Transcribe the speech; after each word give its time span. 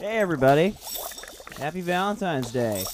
Hey, 0.00 0.16
everybody. 0.16 0.74
Happy 1.58 1.82
Valentine's 1.82 2.50
Day. 2.50 2.84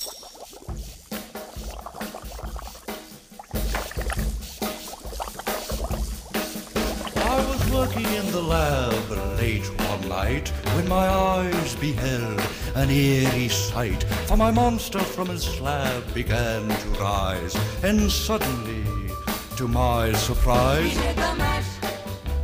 I 7.15 7.47
was 7.49 7.71
working 7.71 8.07
in 8.07 8.33
the 8.33 8.43
lab 8.43 9.39
late 9.39 9.67
one 9.89 10.09
night 10.09 10.49
when 10.75 10.89
my 10.89 11.07
eyes 11.07 11.77
beheld 11.77 12.43
an 12.75 12.91
eerie 12.91 13.51
sight. 13.51 14.03
For 14.27 14.37
my 14.37 14.51
monster 14.51 14.99
from 14.99 15.29
his 15.29 15.45
slab 15.45 16.13
began 16.13 16.69
to 16.69 16.89
rise, 16.99 17.55
and 17.85 18.11
suddenly, 18.11 19.13
to 19.57 19.69
my 19.69 20.13
surprise, 20.15 20.91
He 20.91 20.99
did 21.01 21.15
the 21.15 21.35
mash, 21.37 21.67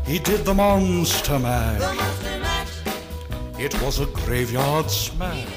he 0.06 0.18
did 0.20 0.44
the 0.44 0.54
monster 0.54 1.32
the 1.32 1.34
monster 1.34 1.38
mash. 1.40 2.31
It 3.62 3.80
was 3.80 4.00
a 4.00 4.06
graveyard 4.06 4.90
smash. 4.90 5.51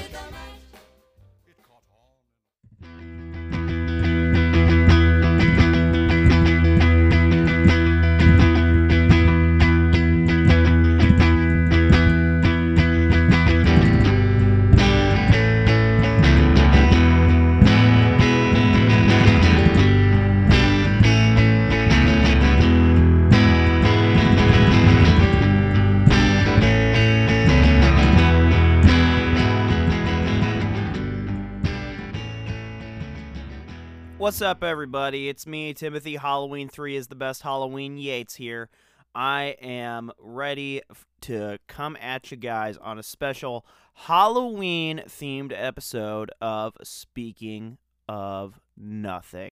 What's 34.18 34.40
up, 34.40 34.64
everybody? 34.64 35.28
It's 35.28 35.46
me, 35.46 35.74
Timothy. 35.74 36.16
Halloween 36.16 36.70
3 36.70 36.96
is 36.96 37.08
the 37.08 37.14
best 37.14 37.42
Halloween 37.42 37.98
Yates 37.98 38.36
here. 38.36 38.70
I 39.14 39.56
am 39.60 40.10
ready 40.18 40.80
to 41.20 41.58
come 41.68 41.98
at 42.00 42.30
you 42.30 42.38
guys 42.38 42.78
on 42.78 42.98
a 42.98 43.02
special 43.02 43.66
Halloween 43.92 45.02
themed 45.06 45.52
episode 45.54 46.30
of 46.40 46.72
Speaking 46.82 47.76
of 48.08 48.58
Nothing. 48.74 49.50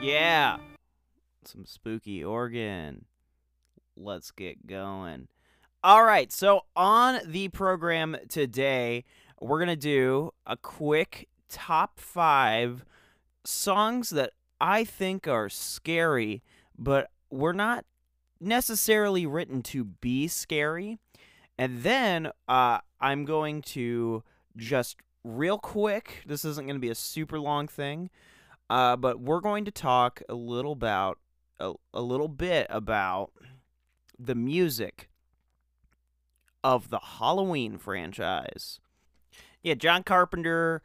Yeah, 0.00 0.58
some 1.44 1.66
spooky 1.66 2.22
organ. 2.22 3.06
Let's 3.96 4.30
get 4.30 4.68
going. 4.68 5.26
All 5.82 6.04
right, 6.04 6.30
so 6.30 6.60
on 6.76 7.20
the 7.26 7.48
program 7.48 8.16
today, 8.28 9.04
we're 9.40 9.58
going 9.58 9.68
to 9.68 9.76
do 9.76 10.32
a 10.46 10.56
quick 10.56 11.28
top 11.48 11.98
five 11.98 12.84
songs 13.44 14.10
that 14.10 14.32
I 14.60 14.84
think 14.84 15.26
are 15.26 15.48
scary, 15.48 16.42
but 16.78 17.10
were 17.30 17.54
not 17.54 17.84
necessarily 18.40 19.26
written 19.26 19.62
to 19.62 19.84
be 19.84 20.28
scary. 20.28 20.98
And 21.58 21.82
then 21.82 22.30
uh, 22.48 22.78
I'm 23.00 23.24
going 23.24 23.62
to 23.62 24.22
just 24.56 24.96
real 25.24 25.58
quick, 25.58 26.22
this 26.26 26.44
isn't 26.44 26.66
going 26.66 26.76
to 26.76 26.80
be 26.80 26.90
a 26.90 26.94
super 26.94 27.38
long 27.38 27.68
thing, 27.68 28.10
uh, 28.68 28.96
but 28.96 29.20
we're 29.20 29.40
going 29.40 29.64
to 29.64 29.70
talk 29.70 30.22
a 30.28 30.34
little 30.34 30.72
about 30.72 31.18
a, 31.58 31.74
a 31.92 32.00
little 32.00 32.28
bit 32.28 32.66
about 32.70 33.30
the 34.18 34.34
music 34.34 35.08
of 36.62 36.90
the 36.90 37.00
Halloween 37.00 37.78
franchise. 37.78 38.80
Yeah, 39.62 39.74
John 39.74 40.02
Carpenter, 40.02 40.82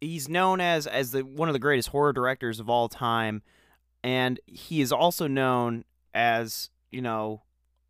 he's 0.00 0.28
known 0.28 0.60
as 0.60 0.86
as 0.86 1.10
the 1.10 1.22
one 1.22 1.48
of 1.48 1.52
the 1.52 1.58
greatest 1.58 1.88
horror 1.88 2.12
directors 2.12 2.60
of 2.60 2.70
all 2.70 2.88
time, 2.88 3.42
and 4.02 4.38
he 4.46 4.80
is 4.80 4.92
also 4.92 5.26
known 5.26 5.84
as, 6.14 6.70
you 6.90 7.02
know, 7.02 7.42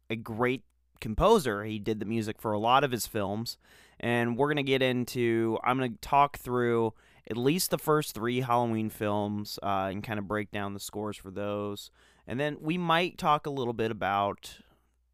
a 0.08 0.16
great 0.16 0.64
composer. 1.00 1.64
He 1.64 1.78
did 1.78 2.00
the 2.00 2.06
music 2.06 2.40
for 2.40 2.52
a 2.52 2.58
lot 2.58 2.84
of 2.84 2.92
his 2.92 3.06
films, 3.06 3.58
and 3.98 4.36
we're 4.36 4.48
to 4.56 4.62
get 4.62 4.82
into 4.82 5.58
I'm 5.62 5.78
to 5.78 5.90
talk 6.00 6.38
through 6.38 6.94
at 7.30 7.36
least 7.36 7.70
the 7.70 7.78
first 7.78 8.14
3 8.14 8.40
Halloween 8.40 8.90
films 8.90 9.58
uh, 9.62 9.88
and 9.90 10.02
kind 10.02 10.18
of 10.18 10.26
break 10.26 10.50
down 10.50 10.74
the 10.74 10.80
scores 10.80 11.16
for 11.16 11.30
those. 11.30 11.90
And 12.26 12.40
then 12.40 12.56
we 12.60 12.76
might 12.76 13.18
talk 13.18 13.46
a 13.46 13.50
little 13.50 13.72
bit 13.72 13.90
about 13.90 14.58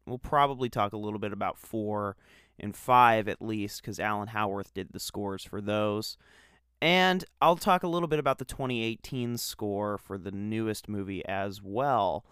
we'll 0.05 0.17
probably 0.17 0.69
talk 0.69 0.93
a 0.93 0.97
little 0.97 1.19
bit 1.19 1.33
about 1.33 1.57
4 1.57 2.15
and 2.59 2.75
five 2.75 3.27
at 3.27 3.41
least, 3.41 3.81
because 3.81 3.99
Alan 3.99 4.29
Howarth 4.29 4.73
did 4.73 4.91
the 4.91 4.99
scores 4.99 5.43
for 5.43 5.61
those. 5.61 6.17
And 6.81 7.25
I'll 7.41 7.55
talk 7.55 7.83
a 7.83 7.87
little 7.87 8.07
bit 8.07 8.19
about 8.19 8.37
the 8.37 8.45
2018 8.45 9.37
score 9.37 9.97
for 9.97 10.17
the 10.17 10.31
newest 10.31 10.87
movie 10.87 11.25
as 11.25 11.61
well. 11.61 12.25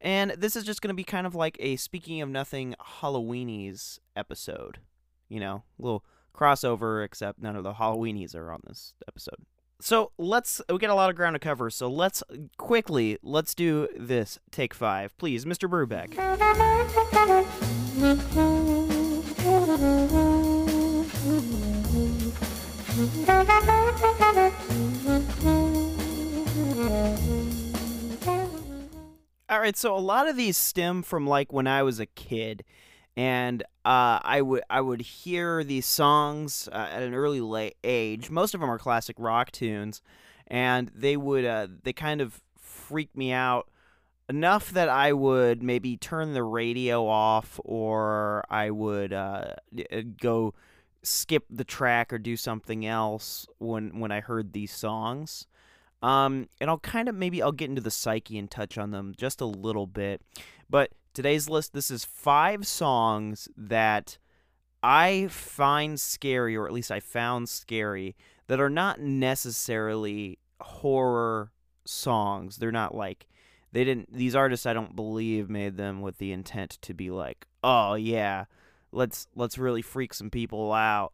And 0.00 0.32
this 0.32 0.56
is 0.56 0.64
just 0.64 0.82
going 0.82 0.88
to 0.88 0.94
be 0.94 1.04
kind 1.04 1.26
of 1.26 1.34
like 1.34 1.56
a 1.60 1.76
Speaking 1.76 2.20
of 2.20 2.28
Nothing 2.28 2.74
Halloweenies 3.00 4.00
episode. 4.16 4.78
You 5.28 5.40
know, 5.40 5.62
little 5.78 6.04
crossover, 6.34 7.04
except 7.04 7.40
none 7.40 7.56
of 7.56 7.62
the 7.62 7.74
Halloweenies 7.74 8.34
are 8.34 8.50
on 8.50 8.60
this 8.66 8.94
episode. 9.06 9.46
So 9.80 10.12
let's, 10.18 10.60
we 10.68 10.78
got 10.78 10.90
a 10.90 10.94
lot 10.94 11.10
of 11.10 11.16
ground 11.16 11.34
to 11.34 11.40
cover, 11.40 11.68
so 11.68 11.88
let's 11.88 12.22
quickly, 12.56 13.18
let's 13.20 13.52
do 13.52 13.88
this. 13.96 14.38
Take 14.52 14.74
five, 14.74 15.16
please, 15.18 15.44
Mr. 15.44 15.68
Brubeck. 15.68 16.12
All 19.82 19.88
right, 29.60 29.76
so 29.76 29.96
a 29.96 29.98
lot 29.98 30.28
of 30.28 30.36
these 30.36 30.56
stem 30.56 31.02
from 31.02 31.26
like 31.26 31.52
when 31.52 31.66
I 31.66 31.82
was 31.82 31.98
a 31.98 32.06
kid, 32.06 32.62
and 33.16 33.64
uh, 33.84 34.20
I 34.22 34.40
would 34.40 34.62
I 34.70 34.80
would 34.80 35.00
hear 35.00 35.64
these 35.64 35.86
songs 35.86 36.68
uh, 36.70 36.88
at 36.90 37.02
an 37.02 37.12
early 37.12 37.74
age. 37.82 38.30
Most 38.30 38.54
of 38.54 38.60
them 38.60 38.70
are 38.70 38.78
classic 38.78 39.16
rock 39.18 39.50
tunes, 39.50 40.00
and 40.46 40.92
they 40.94 41.16
would 41.16 41.44
uh, 41.44 41.66
they 41.82 41.92
kind 41.92 42.20
of 42.20 42.40
freak 42.56 43.16
me 43.16 43.32
out 43.32 43.68
enough 44.32 44.70
that 44.70 44.88
I 44.88 45.12
would 45.12 45.62
maybe 45.62 45.98
turn 45.98 46.32
the 46.32 46.42
radio 46.42 47.06
off, 47.06 47.60
or 47.64 48.44
I 48.48 48.70
would 48.70 49.12
uh, 49.12 49.54
uh, 49.92 50.02
go 50.20 50.54
skip 51.02 51.44
the 51.50 51.64
track 51.64 52.12
or 52.12 52.18
do 52.18 52.36
something 52.36 52.86
else 52.86 53.46
when 53.58 54.00
when 54.00 54.10
I 54.10 54.20
heard 54.20 54.52
these 54.52 54.72
songs. 54.72 55.46
Um, 56.02 56.48
and 56.60 56.70
I'll 56.70 56.78
kind 56.78 57.08
of 57.08 57.14
maybe 57.14 57.42
I'll 57.42 57.52
get 57.52 57.68
into 57.68 57.82
the 57.82 57.90
psyche 57.90 58.38
and 58.38 58.50
touch 58.50 58.78
on 58.78 58.90
them 58.90 59.14
just 59.16 59.40
a 59.40 59.46
little 59.46 59.86
bit. 59.86 60.22
But 60.68 60.92
today's 61.12 61.48
list, 61.48 61.74
this 61.74 61.90
is 61.90 62.04
five 62.04 62.66
songs 62.66 63.48
that 63.56 64.18
I 64.82 65.28
find 65.28 66.00
scary, 66.00 66.56
or 66.56 66.66
at 66.66 66.72
least 66.72 66.90
I 66.90 67.00
found 67.00 67.48
scary, 67.50 68.16
that 68.46 68.60
are 68.60 68.70
not 68.70 68.98
necessarily 68.98 70.38
horror 70.60 71.52
songs. 71.84 72.56
They're 72.56 72.72
not 72.72 72.94
like 72.94 73.26
they 73.72 73.84
didn't. 73.84 74.12
These 74.12 74.36
artists, 74.36 74.66
I 74.66 74.72
don't 74.72 74.94
believe, 74.94 75.48
made 75.48 75.76
them 75.76 76.02
with 76.02 76.18
the 76.18 76.32
intent 76.32 76.78
to 76.82 76.94
be 76.94 77.10
like, 77.10 77.46
oh 77.64 77.94
yeah, 77.94 78.44
let's 78.92 79.26
let's 79.34 79.58
really 79.58 79.82
freak 79.82 80.14
some 80.14 80.30
people 80.30 80.72
out. 80.72 81.12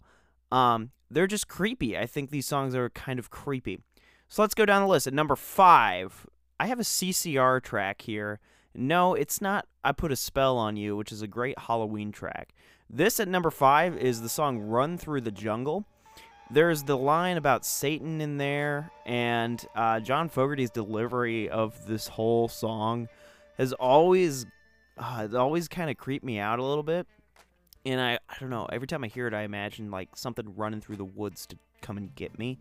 Um, 0.50 0.91
they're 1.10 1.26
just 1.26 1.48
creepy. 1.48 1.96
I 1.96 2.06
think 2.06 2.30
these 2.30 2.46
songs 2.46 2.74
are 2.74 2.91
kind 2.91 3.19
of 3.19 3.30
creepy. 3.30 3.80
So 4.28 4.42
let's 4.42 4.54
go 4.54 4.66
down 4.66 4.82
the 4.82 4.88
list. 4.88 5.06
At 5.06 5.14
number 5.14 5.36
five, 5.36 6.26
I 6.60 6.66
have 6.66 6.80
a 6.80 6.84
CCR 6.84 7.62
track 7.62 8.02
here. 8.02 8.41
No, 8.75 9.14
it's 9.14 9.40
not 9.40 9.66
I 9.82 9.93
Put 9.93 10.12
a 10.12 10.16
Spell 10.16 10.58
on 10.58 10.76
You, 10.76 10.96
which 10.96 11.12
is 11.12 11.22
a 11.22 11.26
great 11.26 11.58
Halloween 11.58 12.12
track. 12.12 12.55
This 12.90 13.20
at 13.20 13.28
number 13.28 13.50
five 13.50 13.96
is 13.96 14.20
the 14.20 14.28
song 14.28 14.58
Run 14.58 14.99
Through 14.99 15.22
the 15.22 15.31
Jungle. 15.31 15.87
There's 16.50 16.82
the 16.82 16.96
line 16.96 17.36
about 17.36 17.64
Satan 17.64 18.20
in 18.20 18.38
there, 18.38 18.90
and 19.04 19.64
uh, 19.74 20.00
John 20.00 20.28
Fogerty's 20.28 20.70
delivery 20.70 21.48
of 21.48 21.86
this 21.86 22.08
whole 22.08 22.48
song 22.48 23.08
has 23.58 23.72
always, 23.74 24.46
uh, 24.96 25.22
it's 25.24 25.34
always 25.34 25.68
kind 25.68 25.90
of 25.90 25.96
creeped 25.96 26.24
me 26.24 26.38
out 26.38 26.58
a 26.58 26.64
little 26.64 26.82
bit. 26.82 27.06
And 27.84 28.00
I, 28.00 28.18
I 28.28 28.36
don't 28.40 28.50
know, 28.50 28.66
every 28.72 28.86
time 28.86 29.04
I 29.04 29.08
hear 29.08 29.26
it, 29.26 29.34
I 29.34 29.42
imagine 29.42 29.90
like 29.90 30.16
something 30.16 30.56
running 30.56 30.80
through 30.80 30.96
the 30.96 31.04
woods 31.04 31.46
to 31.46 31.58
come 31.80 31.96
and 31.96 32.14
get 32.14 32.38
me 32.38 32.58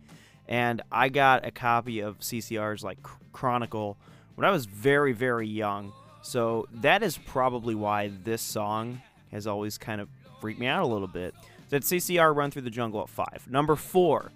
and 0.47 0.81
I 0.91 1.09
got 1.09 1.45
a 1.45 1.51
copy 1.51 1.99
of 1.99 2.19
CCR's 2.19 2.83
like 2.83 2.99
Chronicle 3.33 3.97
when 4.35 4.45
I 4.45 4.51
was 4.51 4.65
very 4.65 5.13
very 5.13 5.47
young. 5.47 5.91
So 6.21 6.67
that 6.75 7.03
is 7.03 7.17
probably 7.17 7.75
why 7.75 8.11
this 8.23 8.41
song 8.41 9.01
has 9.31 9.47
always 9.47 9.77
kind 9.77 10.01
of 10.01 10.09
freaked 10.39 10.59
me 10.59 10.67
out 10.67 10.83
a 10.83 10.87
little 10.87 11.07
bit. 11.07 11.35
That 11.69 11.83
CCR 11.83 12.35
Run 12.35 12.51
Through 12.51 12.61
the 12.63 12.69
Jungle 12.69 13.01
at 13.01 13.09
5. 13.09 13.47
Number 13.49 13.75
4. 13.75 14.31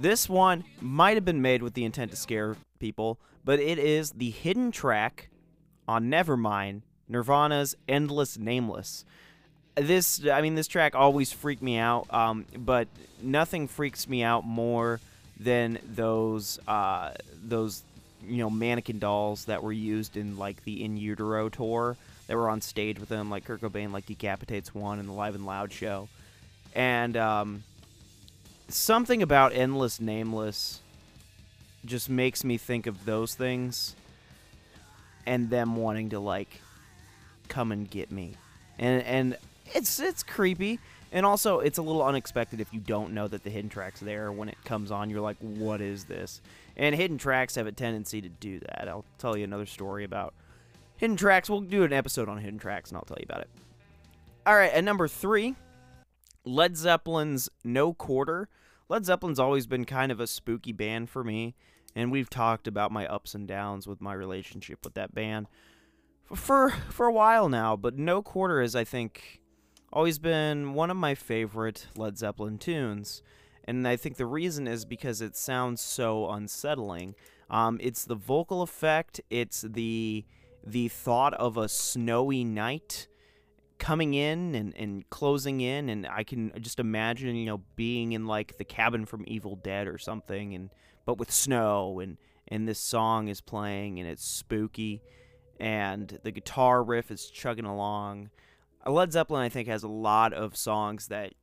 This 0.00 0.28
one 0.28 0.64
might 0.80 1.16
have 1.16 1.24
been 1.24 1.42
made 1.42 1.62
with 1.62 1.74
the 1.74 1.84
intent 1.84 2.12
to 2.12 2.16
scare 2.16 2.56
people, 2.78 3.18
but 3.44 3.58
it 3.58 3.78
is 3.78 4.12
the 4.12 4.30
hidden 4.30 4.70
track 4.70 5.28
on 5.88 6.04
Nevermind 6.04 6.82
Nirvana's 7.08 7.74
"Endless 7.88 8.38
Nameless." 8.38 9.04
This, 9.74 10.24
I 10.26 10.40
mean, 10.40 10.54
this 10.54 10.68
track 10.68 10.94
always 10.94 11.32
freaked 11.32 11.62
me 11.62 11.78
out, 11.78 12.12
um, 12.12 12.44
but 12.56 12.88
nothing 13.20 13.66
freaks 13.66 14.08
me 14.08 14.22
out 14.22 14.44
more 14.44 15.00
than 15.38 15.78
those 15.84 16.58
uh, 16.68 17.12
those 17.42 17.82
you 18.24 18.38
know 18.38 18.50
mannequin 18.50 18.98
dolls 18.98 19.46
that 19.46 19.62
were 19.62 19.72
used 19.72 20.16
in 20.16 20.36
like 20.36 20.64
the 20.64 20.84
In 20.84 20.96
Utero 20.96 21.48
tour 21.48 21.96
that 22.26 22.36
were 22.36 22.50
on 22.50 22.60
stage 22.60 22.98
with 23.00 23.08
them, 23.08 23.30
like 23.30 23.44
Kurt 23.44 23.60
Cobain 23.60 23.92
like 23.92 24.06
decapitates 24.06 24.74
one 24.74 24.98
in 24.98 25.06
the 25.06 25.12
Live 25.12 25.34
and 25.34 25.46
Loud 25.46 25.72
show, 25.72 26.08
and 26.78 27.16
um, 27.16 27.64
something 28.68 29.20
about 29.20 29.52
Endless 29.52 30.00
Nameless 30.00 30.80
just 31.84 32.08
makes 32.08 32.44
me 32.44 32.56
think 32.56 32.86
of 32.86 33.04
those 33.04 33.34
things 33.34 33.96
and 35.26 35.50
them 35.50 35.74
wanting 35.74 36.10
to 36.10 36.20
like 36.20 36.60
come 37.48 37.72
and 37.72 37.90
get 37.90 38.12
me. 38.12 38.34
And 38.78 39.02
and 39.02 39.36
it's 39.74 39.98
it's 39.98 40.22
creepy 40.22 40.78
and 41.10 41.26
also 41.26 41.58
it's 41.58 41.78
a 41.78 41.82
little 41.82 42.04
unexpected 42.04 42.60
if 42.60 42.72
you 42.72 42.78
don't 42.78 43.12
know 43.12 43.26
that 43.26 43.42
the 43.42 43.50
hidden 43.50 43.68
track's 43.68 43.98
there 43.98 44.30
when 44.30 44.48
it 44.48 44.56
comes 44.64 44.92
on 44.92 45.10
you're 45.10 45.20
like 45.20 45.38
what 45.40 45.80
is 45.80 46.04
this? 46.04 46.40
And 46.76 46.94
hidden 46.94 47.18
tracks 47.18 47.56
have 47.56 47.66
a 47.66 47.72
tendency 47.72 48.22
to 48.22 48.28
do 48.28 48.60
that. 48.60 48.86
I'll 48.86 49.04
tell 49.18 49.36
you 49.36 49.42
another 49.42 49.66
story 49.66 50.04
about 50.04 50.32
hidden 50.96 51.16
tracks. 51.16 51.50
We'll 51.50 51.60
do 51.60 51.82
an 51.82 51.92
episode 51.92 52.28
on 52.28 52.38
hidden 52.38 52.60
tracks 52.60 52.90
and 52.90 52.98
I'll 52.98 53.04
tell 53.04 53.18
you 53.18 53.26
about 53.28 53.40
it. 53.40 53.48
All 54.46 54.54
right, 54.54 54.72
at 54.72 54.84
number 54.84 55.08
3, 55.08 55.56
Led 56.44 56.76
Zeppelin's 56.76 57.48
No 57.64 57.92
Quarter. 57.92 58.48
Led 58.88 59.04
Zeppelin's 59.04 59.38
always 59.38 59.66
been 59.66 59.84
kind 59.84 60.10
of 60.10 60.20
a 60.20 60.26
spooky 60.26 60.72
band 60.72 61.10
for 61.10 61.22
me, 61.22 61.54
and 61.94 62.10
we've 62.10 62.30
talked 62.30 62.66
about 62.66 62.92
my 62.92 63.06
ups 63.06 63.34
and 63.34 63.46
downs 63.46 63.86
with 63.86 64.00
my 64.00 64.14
relationship 64.14 64.84
with 64.84 64.94
that 64.94 65.14
band 65.14 65.46
for 66.34 66.70
for 66.70 67.06
a 67.06 67.12
while 67.12 67.48
now. 67.48 67.76
But 67.76 67.98
No 67.98 68.22
Quarter 68.22 68.60
is, 68.60 68.74
I 68.74 68.84
think, 68.84 69.40
always 69.92 70.18
been 70.18 70.74
one 70.74 70.90
of 70.90 70.96
my 70.96 71.14
favorite 71.14 71.86
Led 71.96 72.18
Zeppelin 72.18 72.58
tunes, 72.58 73.22
and 73.64 73.86
I 73.86 73.96
think 73.96 74.16
the 74.16 74.26
reason 74.26 74.66
is 74.66 74.84
because 74.84 75.20
it 75.20 75.36
sounds 75.36 75.80
so 75.80 76.30
unsettling. 76.30 77.14
Um, 77.50 77.78
it's 77.82 78.04
the 78.04 78.14
vocal 78.14 78.62
effect. 78.62 79.20
It's 79.30 79.62
the 79.62 80.24
the 80.66 80.88
thought 80.88 81.34
of 81.34 81.56
a 81.56 81.68
snowy 81.68 82.44
night 82.44 83.08
coming 83.78 84.14
in 84.14 84.54
and, 84.54 84.74
and 84.76 85.08
closing 85.10 85.60
in 85.60 85.88
and 85.88 86.06
I 86.06 86.24
can 86.24 86.52
just 86.60 86.80
imagine, 86.80 87.36
you 87.36 87.46
know, 87.46 87.62
being 87.76 88.12
in 88.12 88.26
like 88.26 88.58
the 88.58 88.64
cabin 88.64 89.06
from 89.06 89.24
Evil 89.26 89.56
Dead 89.56 89.86
or 89.86 89.98
something 89.98 90.54
and 90.54 90.70
but 91.06 91.18
with 91.18 91.30
snow 91.30 92.00
and 92.00 92.18
and 92.48 92.66
this 92.66 92.78
song 92.78 93.28
is 93.28 93.40
playing 93.40 94.00
and 94.00 94.08
it's 94.08 94.24
spooky 94.24 95.02
and 95.60 96.18
the 96.22 96.30
guitar 96.30 96.82
riff 96.82 97.10
is 97.10 97.30
chugging 97.30 97.64
along. 97.64 98.30
Led 98.86 99.12
Zeppelin 99.12 99.42
I 99.42 99.48
think 99.48 99.68
has 99.68 99.82
a 99.82 99.88
lot 99.88 100.32
of 100.32 100.56
songs 100.56 101.08
that 101.08 101.34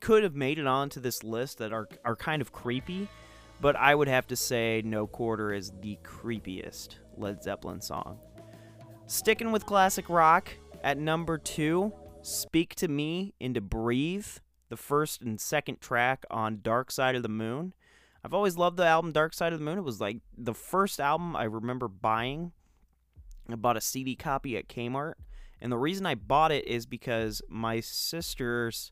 could 0.00 0.22
have 0.22 0.34
made 0.34 0.58
it 0.58 0.66
onto 0.66 1.00
this 1.00 1.22
list 1.22 1.58
that 1.58 1.72
are 1.72 1.88
are 2.04 2.16
kind 2.16 2.42
of 2.42 2.52
creepy, 2.52 3.08
but 3.60 3.76
I 3.76 3.94
would 3.94 4.08
have 4.08 4.26
to 4.28 4.36
say 4.36 4.82
No 4.84 5.06
Quarter 5.06 5.52
is 5.52 5.72
the 5.80 5.98
creepiest 6.02 6.96
Led 7.16 7.42
Zeppelin 7.42 7.80
song. 7.80 8.18
Sticking 9.06 9.52
with 9.52 9.64
classic 9.66 10.08
rock, 10.08 10.50
at 10.82 10.98
number 10.98 11.38
two, 11.38 11.92
Speak 12.22 12.74
to 12.76 12.88
Me 12.88 13.34
into 13.38 13.60
Breathe, 13.60 14.26
the 14.68 14.76
first 14.76 15.22
and 15.22 15.40
second 15.40 15.80
track 15.80 16.24
on 16.30 16.60
Dark 16.62 16.90
Side 16.90 17.14
of 17.14 17.22
the 17.22 17.28
Moon. 17.28 17.72
I've 18.24 18.34
always 18.34 18.56
loved 18.56 18.76
the 18.76 18.86
album 18.86 19.12
Dark 19.12 19.32
Side 19.32 19.52
of 19.52 19.60
the 19.60 19.64
Moon. 19.64 19.78
It 19.78 19.84
was 19.84 20.00
like 20.00 20.18
the 20.36 20.54
first 20.54 20.98
album 21.00 21.36
I 21.36 21.44
remember 21.44 21.86
buying. 21.86 22.50
I 23.48 23.54
bought 23.54 23.76
a 23.76 23.80
CD 23.80 24.16
copy 24.16 24.56
at 24.56 24.68
Kmart. 24.68 25.14
And 25.60 25.70
the 25.70 25.78
reason 25.78 26.04
I 26.04 26.16
bought 26.16 26.50
it 26.50 26.66
is 26.66 26.84
because 26.84 27.40
my 27.48 27.78
sisters 27.80 28.90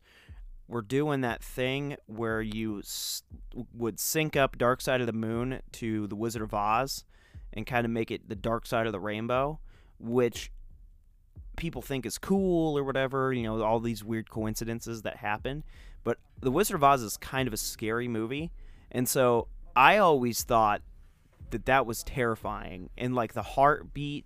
were 0.67 0.81
doing 0.81 1.21
that 1.21 1.43
thing 1.43 1.97
where 2.07 2.41
you 2.41 2.79
s- 2.79 3.23
would 3.73 3.99
sync 3.99 4.35
up 4.37 4.57
Dark 4.57 4.79
Side 4.79 5.01
of 5.01 5.07
the 5.07 5.13
Moon 5.13 5.61
to 5.73 6.07
The 6.07 6.15
Wizard 6.15 6.41
of 6.41 6.53
Oz 6.53 7.03
and 7.53 7.67
kind 7.67 7.85
of 7.85 7.91
make 7.91 8.09
it 8.11 8.29
the 8.29 8.35
dark 8.35 8.65
side 8.65 8.85
of 8.85 8.91
the 8.93 8.99
rainbow, 8.99 9.59
which 9.99 10.51
people 11.55 11.81
think 11.81 12.05
is 12.05 12.17
cool 12.17 12.77
or 12.77 12.83
whatever, 12.83 13.33
you 13.33 13.43
know, 13.43 13.61
all 13.61 13.79
these 13.79 14.03
weird 14.03 14.29
coincidences 14.29 15.01
that 15.03 15.17
happen. 15.17 15.63
But 16.03 16.17
The 16.39 16.51
Wizard 16.51 16.75
of 16.75 16.83
Oz 16.83 17.01
is 17.01 17.17
kind 17.17 17.47
of 17.47 17.53
a 17.53 17.57
scary 17.57 18.07
movie. 18.07 18.51
And 18.91 19.09
so 19.09 19.47
I 19.75 19.97
always 19.97 20.43
thought 20.43 20.81
that 21.49 21.65
that 21.65 21.85
was 21.85 22.03
terrifying. 22.03 22.89
And 22.97 23.15
like 23.15 23.33
the 23.33 23.41
heartbeat 23.43 24.25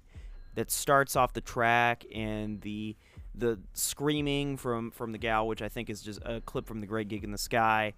that 0.56 0.72
starts 0.72 1.16
off 1.16 1.34
the 1.34 1.42
track 1.42 2.06
and 2.14 2.62
the 2.62 2.96
the 3.36 3.60
screaming 3.74 4.58
from 4.58 4.92
from 4.92 5.12
the 5.12 5.18
gal, 5.18 5.48
which 5.48 5.62
I 5.62 5.70
think 5.70 5.90
is 5.90 6.02
just 6.02 6.20
a 6.26 6.42
clip 6.42 6.68
from 6.68 6.82
the 6.82 6.88
Great 6.88 7.08
Gig 7.08 7.24
in 7.24 7.32
the 7.32 7.38
Sky. 7.38 7.94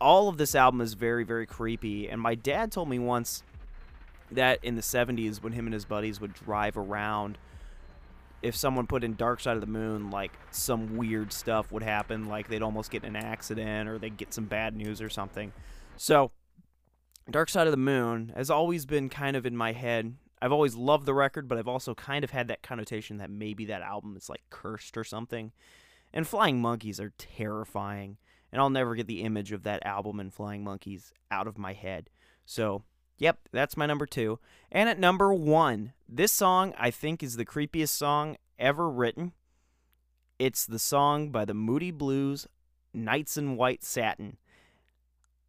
All 0.00 0.28
of 0.28 0.38
this 0.38 0.54
album 0.54 0.80
is 0.80 0.94
very 0.94 1.24
very 1.24 1.46
creepy. 1.46 2.08
And 2.08 2.20
my 2.20 2.34
dad 2.34 2.70
told 2.70 2.88
me 2.88 2.98
once 2.98 3.42
that 4.30 4.64
in 4.64 4.76
the 4.76 4.82
70s 4.82 5.42
when 5.42 5.52
him 5.52 5.66
and 5.66 5.74
his 5.74 5.84
buddies 5.84 6.20
would 6.20 6.32
drive 6.32 6.76
around 6.76 7.36
if 8.42 8.56
someone 8.56 8.86
put 8.86 9.04
in 9.04 9.14
Dark 9.14 9.40
Side 9.40 9.56
of 9.56 9.60
the 9.60 9.66
Moon, 9.66 10.10
like 10.10 10.32
some 10.50 10.96
weird 10.96 11.32
stuff 11.32 11.70
would 11.72 11.82
happen, 11.82 12.26
like 12.26 12.48
they'd 12.48 12.62
almost 12.62 12.90
get 12.90 13.04
in 13.04 13.16
an 13.16 13.24
accident 13.24 13.88
or 13.88 13.98
they'd 13.98 14.16
get 14.16 14.32
some 14.32 14.46
bad 14.46 14.74
news 14.74 15.02
or 15.02 15.10
something. 15.10 15.52
So, 15.96 16.30
Dark 17.30 17.50
Side 17.50 17.66
of 17.66 17.72
the 17.72 17.76
Moon 17.76 18.32
has 18.34 18.50
always 18.50 18.86
been 18.86 19.08
kind 19.08 19.36
of 19.36 19.44
in 19.44 19.56
my 19.56 19.72
head. 19.72 20.14
I've 20.40 20.52
always 20.52 20.74
loved 20.74 21.04
the 21.04 21.14
record, 21.14 21.48
but 21.48 21.58
I've 21.58 21.68
also 21.68 21.94
kind 21.94 22.24
of 22.24 22.30
had 22.30 22.48
that 22.48 22.62
connotation 22.62 23.18
that 23.18 23.30
maybe 23.30 23.66
that 23.66 23.82
album 23.82 24.16
is 24.16 24.30
like 24.30 24.42
cursed 24.48 24.96
or 24.96 25.04
something. 25.04 25.52
And 26.12 26.26
Flying 26.26 26.60
Monkeys 26.60 26.98
are 26.98 27.12
terrifying, 27.18 28.16
and 28.50 28.60
I'll 28.60 28.70
never 28.70 28.94
get 28.94 29.06
the 29.06 29.22
image 29.22 29.52
of 29.52 29.62
that 29.64 29.84
album 29.84 30.18
and 30.18 30.32
Flying 30.32 30.64
Monkeys 30.64 31.12
out 31.30 31.46
of 31.46 31.58
my 31.58 31.74
head. 31.74 32.08
So, 32.46 32.84
Yep, 33.20 33.50
that's 33.52 33.76
my 33.76 33.86
number 33.86 34.06
two. 34.06 34.40
And 34.72 34.88
at 34.88 34.98
number 34.98 35.32
one, 35.32 35.92
this 36.08 36.32
song 36.32 36.74
I 36.76 36.90
think 36.90 37.22
is 37.22 37.36
the 37.36 37.44
creepiest 37.44 37.90
song 37.90 38.36
ever 38.58 38.90
written. 38.90 39.32
It's 40.38 40.64
the 40.64 40.78
song 40.78 41.30
by 41.30 41.44
the 41.44 41.54
Moody 41.54 41.90
Blues, 41.90 42.48
Nights 42.94 43.36
in 43.36 43.56
White 43.56 43.84
Satin. 43.84 44.38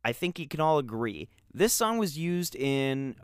I 0.03 0.11
think 0.11 0.37
you 0.37 0.49
can 0.49 0.59
all 0.59 0.79
agree. 0.79 1.29
This 1.53 1.71
song 1.71 1.97
was 1.97 2.17
used 2.17 2.57
in 2.57 3.15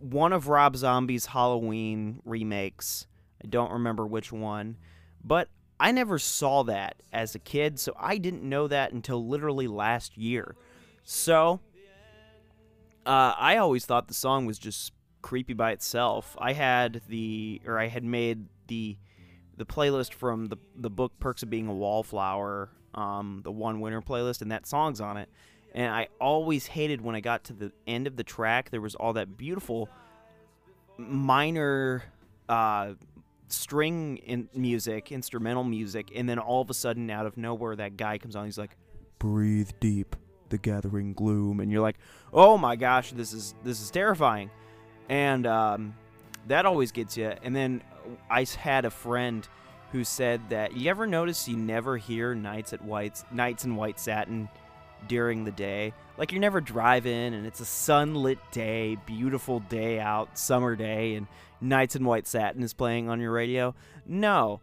one 0.00 0.34
of 0.34 0.48
Rob 0.48 0.76
Zombie's 0.76 1.26
Halloween 1.26 2.20
remakes. 2.26 3.06
I 3.42 3.48
don't 3.48 3.72
remember 3.72 4.06
which 4.06 4.30
one, 4.30 4.76
but 5.24 5.48
I 5.80 5.92
never 5.92 6.18
saw 6.18 6.62
that 6.64 7.02
as 7.10 7.34
a 7.34 7.38
kid, 7.38 7.80
so 7.80 7.94
I 7.98 8.18
didn't 8.18 8.42
know 8.42 8.68
that 8.68 8.92
until 8.92 9.26
literally 9.26 9.66
last 9.66 10.18
year. 10.18 10.56
So, 11.04 11.60
uh, 13.06 13.34
I 13.38 13.56
always 13.56 13.84
thought 13.84 14.08
the 14.08 14.14
song 14.14 14.46
was 14.46 14.58
just 14.58 14.92
creepy 15.22 15.54
by 15.54 15.72
itself. 15.72 16.36
I 16.38 16.52
had 16.52 17.02
the, 17.08 17.60
or 17.66 17.78
I 17.78 17.88
had 17.88 18.04
made 18.04 18.46
the, 18.68 18.96
the 19.56 19.64
playlist 19.64 20.12
from 20.12 20.46
the 20.46 20.56
the 20.74 20.90
book 20.90 21.12
Perks 21.20 21.42
of 21.42 21.50
Being 21.50 21.68
a 21.68 21.74
Wallflower, 21.74 22.70
um, 22.94 23.40
the 23.44 23.52
one 23.52 23.80
winter 23.80 24.02
playlist, 24.02 24.42
and 24.42 24.50
that 24.50 24.66
song's 24.66 25.00
on 25.00 25.16
it. 25.16 25.28
And 25.74 25.92
I 25.92 26.08
always 26.20 26.66
hated 26.66 27.00
when 27.00 27.14
I 27.14 27.20
got 27.20 27.44
to 27.44 27.52
the 27.52 27.72
end 27.86 28.06
of 28.06 28.16
the 28.16 28.24
track. 28.24 28.70
There 28.70 28.80
was 28.80 28.94
all 28.94 29.12
that 29.14 29.36
beautiful 29.36 29.88
minor 30.96 32.04
uh, 32.48 32.94
string 33.48 34.18
in 34.18 34.48
music, 34.54 35.10
instrumental 35.10 35.64
music, 35.64 36.12
and 36.14 36.28
then 36.28 36.38
all 36.38 36.60
of 36.62 36.70
a 36.70 36.74
sudden, 36.74 37.10
out 37.10 37.26
of 37.26 37.36
nowhere, 37.36 37.76
that 37.76 37.96
guy 37.96 38.18
comes 38.18 38.36
on. 38.36 38.44
He's 38.44 38.58
like, 38.58 38.76
"Breathe 39.18 39.70
deep." 39.80 40.16
The 40.48 40.58
gathering 40.58 41.14
gloom 41.14 41.60
and 41.60 41.70
you're 41.70 41.80
like 41.80 41.96
oh 42.32 42.58
my 42.58 42.76
gosh 42.76 43.12
this 43.12 43.32
is 43.32 43.54
this 43.64 43.80
is 43.80 43.90
terrifying. 43.90 44.50
And 45.08 45.46
um, 45.46 45.94
that 46.48 46.64
always 46.64 46.92
gets 46.92 47.16
you 47.16 47.32
and 47.42 47.54
then 47.54 47.82
i 48.30 48.46
had 48.58 48.84
a 48.84 48.90
friend 48.90 49.46
who 49.92 50.04
said 50.04 50.40
that 50.50 50.76
you 50.76 50.90
ever 50.90 51.06
notice 51.06 51.48
you 51.48 51.56
never 51.56 51.96
hear 51.96 52.34
nights 52.34 52.72
at 52.72 52.82
white's 52.82 53.24
nights 53.30 53.64
in 53.64 53.76
white 53.76 53.98
satin 53.98 54.48
during 55.08 55.44
the 55.44 55.50
day? 55.50 55.92
Like 56.16 56.32
you're 56.32 56.40
never 56.40 56.60
driving 56.60 57.34
and 57.34 57.46
it's 57.46 57.60
a 57.60 57.64
sunlit 57.64 58.38
day 58.50 58.96
beautiful 59.06 59.60
day 59.60 60.00
out 60.00 60.38
summer 60.38 60.76
day 60.76 61.14
and 61.14 61.26
nights 61.60 61.96
in 61.96 62.04
white 62.04 62.26
satin 62.26 62.62
is 62.62 62.74
playing 62.74 63.08
on 63.08 63.20
your 63.20 63.32
radio? 63.32 63.74
No. 64.06 64.60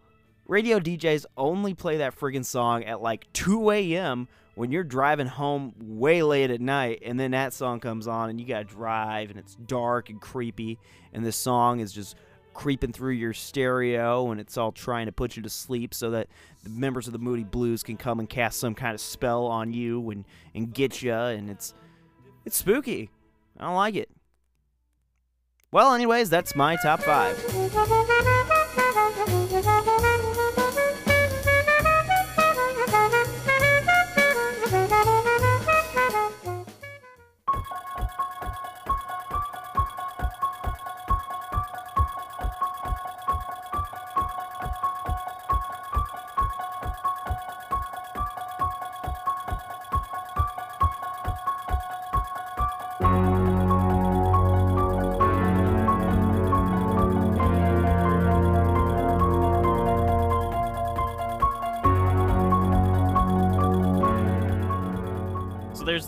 Radio 0.48 0.80
djs 0.80 1.26
only 1.38 1.74
play 1.74 1.98
that 1.98 2.18
friggin' 2.18 2.46
song 2.46 2.84
at 2.84 3.02
like 3.02 3.32
2 3.34 3.72
a.m 3.72 4.28
when 4.56 4.72
you're 4.72 4.84
driving 4.84 5.28
home 5.28 5.74
way 5.80 6.24
late 6.24 6.52
at 6.52 6.62
night 6.62 7.02
and 7.06 7.20
then 7.20 7.32
that 7.32 7.54
song 7.54 7.80
comes 7.80 8.08
on 8.08 8.30
and 8.30 8.40
you 8.40 8.46
gotta 8.46 8.64
drive 8.64 9.30
and 9.30 9.40
it's 9.40 9.56
dark 9.56 10.10
and 10.10 10.20
creepy 10.22 10.78
and 11.14 11.26
this 11.26 11.36
song 11.36 11.80
is 11.80 11.92
just 11.92 12.16
creeping 12.54 12.92
through 12.92 13.14
your 13.14 13.34
stereo 13.34 14.30
and 14.32 14.40
it's 14.42 14.58
all 14.58 14.72
trying 14.72 15.06
to 15.06 15.12
put 15.12 15.38
you 15.38 15.44
to 15.44 15.50
sleep 15.50 15.94
so 15.94 16.12
that 16.12 16.28
the 16.64 16.70
members 16.70 17.08
of 17.08 17.14
the 17.14 17.20
Moody 17.20 17.44
Blues 17.44 17.82
can 17.82 17.98
come 17.98 18.20
and 18.20 18.30
cast 18.30 18.60
some 18.60 18.76
kind 18.76 18.94
of 18.94 19.00
spell 19.00 19.46
on 19.46 19.72
you 19.74 20.10
and, 20.10 20.26
and 20.54 20.74
get 20.74 21.02
you 21.02 21.14
and 21.14 21.50
it's 21.50 21.74
it's 22.46 22.58
spooky. 22.58 23.10
I 23.60 23.66
don't 23.66 23.76
like 23.76 23.96
it. 23.96 24.10
Well, 25.72 25.94
anyways, 25.94 26.30
that's 26.30 26.56
my 26.56 26.76
top 26.78 27.02
five. 27.02 27.38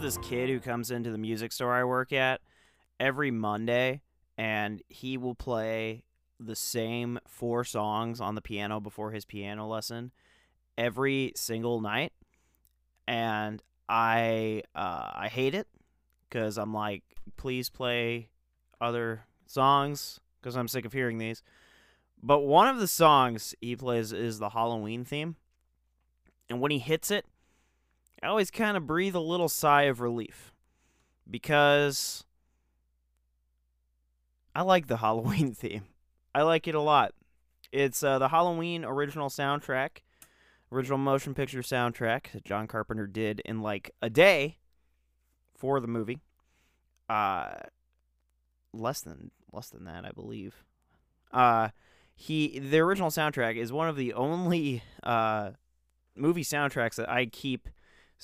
This 0.04 0.18
kid 0.18 0.50
who 0.50 0.60
comes 0.60 0.92
into 0.92 1.12
the 1.12 1.18
music 1.18 1.54
store 1.54 1.72
I 1.72 1.86
work 1.86 2.12
at 2.12 2.42
every 3.00 3.32
Monday, 3.32 4.02
and 4.38 4.82
he 4.90 5.18
will 5.18 5.34
play 5.34 6.04
the 6.38 6.58
same 6.58 7.20
four 7.26 7.64
songs 7.64 8.20
on 8.20 8.36
the 8.36 8.42
piano 8.42 8.82
before 8.82 9.12
his 9.12 9.24
piano 9.24 9.66
lesson 9.66 10.12
every 10.78 11.32
single 11.38 11.80
night. 11.80 12.12
And 13.08 13.64
I 13.88 14.64
uh, 14.76 15.10
I 15.14 15.30
hate 15.30 15.56
it 15.56 15.70
because 16.28 16.58
I'm 16.58 16.74
like, 16.74 17.04
please 17.38 17.70
play 17.70 18.28
other 18.82 19.24
songs 19.46 20.20
because 20.42 20.58
I'm 20.58 20.68
sick 20.68 20.84
of 20.84 20.92
hearing 20.92 21.18
these. 21.18 21.42
But 22.22 22.42
one 22.42 22.68
of 22.68 22.78
the 22.78 22.88
songs 22.88 23.56
he 23.62 23.78
plays 23.78 24.12
is 24.12 24.38
the 24.38 24.50
Halloween 24.50 25.06
theme. 25.06 25.38
And 26.50 26.60
when 26.60 26.72
he 26.72 26.80
hits 26.80 27.10
it, 27.10 27.26
I 28.24 28.28
always 28.28 28.50
kind 28.50 28.78
of 28.78 28.88
breathe 28.88 29.16
a 29.16 29.20
little 29.20 29.50
sigh 29.50 29.84
of 29.84 30.00
relief 30.00 30.54
because 31.30 32.24
I 34.56 34.62
like 34.62 34.88
the 34.88 34.98
Halloween 35.06 35.54
theme. 35.54 35.84
I 36.34 36.44
like 36.44 36.66
it 36.68 36.74
a 36.74 36.80
lot. 36.80 37.14
It's 37.74 38.02
uh, 38.02 38.20
the 38.20 38.30
Halloween 38.30 38.86
original 38.86 39.28
soundtrack, 39.28 40.04
original 40.72 40.98
motion 40.98 41.34
picture 41.34 41.60
soundtrack 41.60 42.32
that 42.32 42.46
John 42.46 42.66
Carpenter 42.66 43.08
did 43.08 43.42
in 43.42 43.62
like 43.62 43.92
a 44.02 44.10
day 44.10 44.60
for 45.54 45.82
the 45.82 45.88
movie. 45.88 46.22
Uh, 47.10 47.56
less 48.72 49.02
than 49.02 49.32
less 49.52 49.70
than 49.70 49.84
that, 49.84 50.06
I 50.06 50.12
believe. 50.12 50.64
Uh, 51.34 51.70
he 52.16 52.58
the 52.58 52.80
original 52.80 53.10
soundtrack 53.10 53.58
is 53.58 53.74
one 53.74 53.90
of 53.90 53.98
the 53.98 54.14
only 54.14 54.82
uh 55.04 55.52
movie 56.16 56.44
soundtracks 56.44 56.96
that 56.96 57.10
I 57.10 57.26
keep 57.26 57.68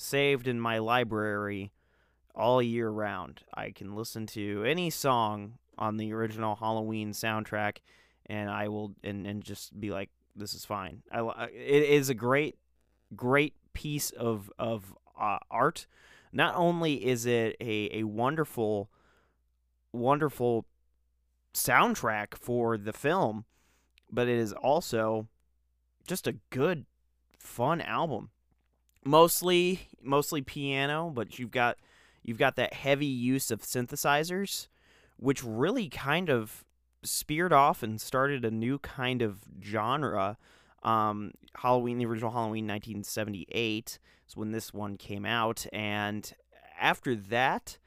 saved 0.00 0.48
in 0.48 0.58
my 0.58 0.78
library 0.78 1.72
all 2.34 2.62
year 2.62 2.88
round. 2.88 3.42
I 3.52 3.70
can 3.70 3.94
listen 3.94 4.26
to 4.28 4.64
any 4.66 4.88
song 4.88 5.58
on 5.76 5.98
the 5.98 6.12
original 6.12 6.56
Halloween 6.56 7.12
soundtrack, 7.12 7.78
and 8.26 8.50
I 8.50 8.68
will 8.68 8.94
and, 9.04 9.26
and 9.26 9.44
just 9.44 9.78
be 9.78 9.90
like, 9.90 10.10
"This 10.34 10.54
is 10.54 10.64
fine." 10.64 11.02
I 11.12 11.20
it 11.46 11.82
is 11.82 12.08
a 12.08 12.14
great, 12.14 12.56
great 13.14 13.54
piece 13.72 14.10
of 14.10 14.50
of 14.58 14.94
uh, 15.20 15.38
art. 15.50 15.86
Not 16.32 16.54
only 16.56 17.06
is 17.06 17.26
it 17.26 17.56
a 17.60 17.98
a 17.98 18.04
wonderful, 18.04 18.90
wonderful 19.92 20.64
soundtrack 21.52 22.36
for 22.38 22.78
the 22.78 22.92
film, 22.92 23.44
but 24.10 24.28
it 24.28 24.38
is 24.38 24.52
also 24.52 25.28
just 26.06 26.26
a 26.26 26.36
good, 26.48 26.86
fun 27.38 27.80
album 27.82 28.30
mostly 29.04 29.88
mostly 30.02 30.42
piano, 30.42 31.10
but 31.14 31.38
you've 31.38 31.50
got 31.50 31.78
you've 32.22 32.38
got 32.38 32.56
that 32.56 32.74
heavy 32.74 33.06
use 33.06 33.50
of 33.50 33.62
synthesizers, 33.62 34.68
which 35.16 35.42
really 35.44 35.88
kind 35.88 36.28
of 36.28 36.64
speared 37.02 37.52
off 37.52 37.82
and 37.82 38.00
started 38.00 38.44
a 38.44 38.50
new 38.50 38.78
kind 38.78 39.22
of 39.22 39.40
genre. 39.62 40.36
Um, 40.82 41.32
Halloween, 41.56 41.98
the 41.98 42.06
original 42.06 42.30
Halloween, 42.30 42.66
1978 42.66 43.98
is 44.28 44.36
when 44.36 44.52
this 44.52 44.72
one 44.72 44.96
came 44.96 45.26
out, 45.26 45.66
and 45.72 46.32
after 46.80 47.14
that, 47.14 47.78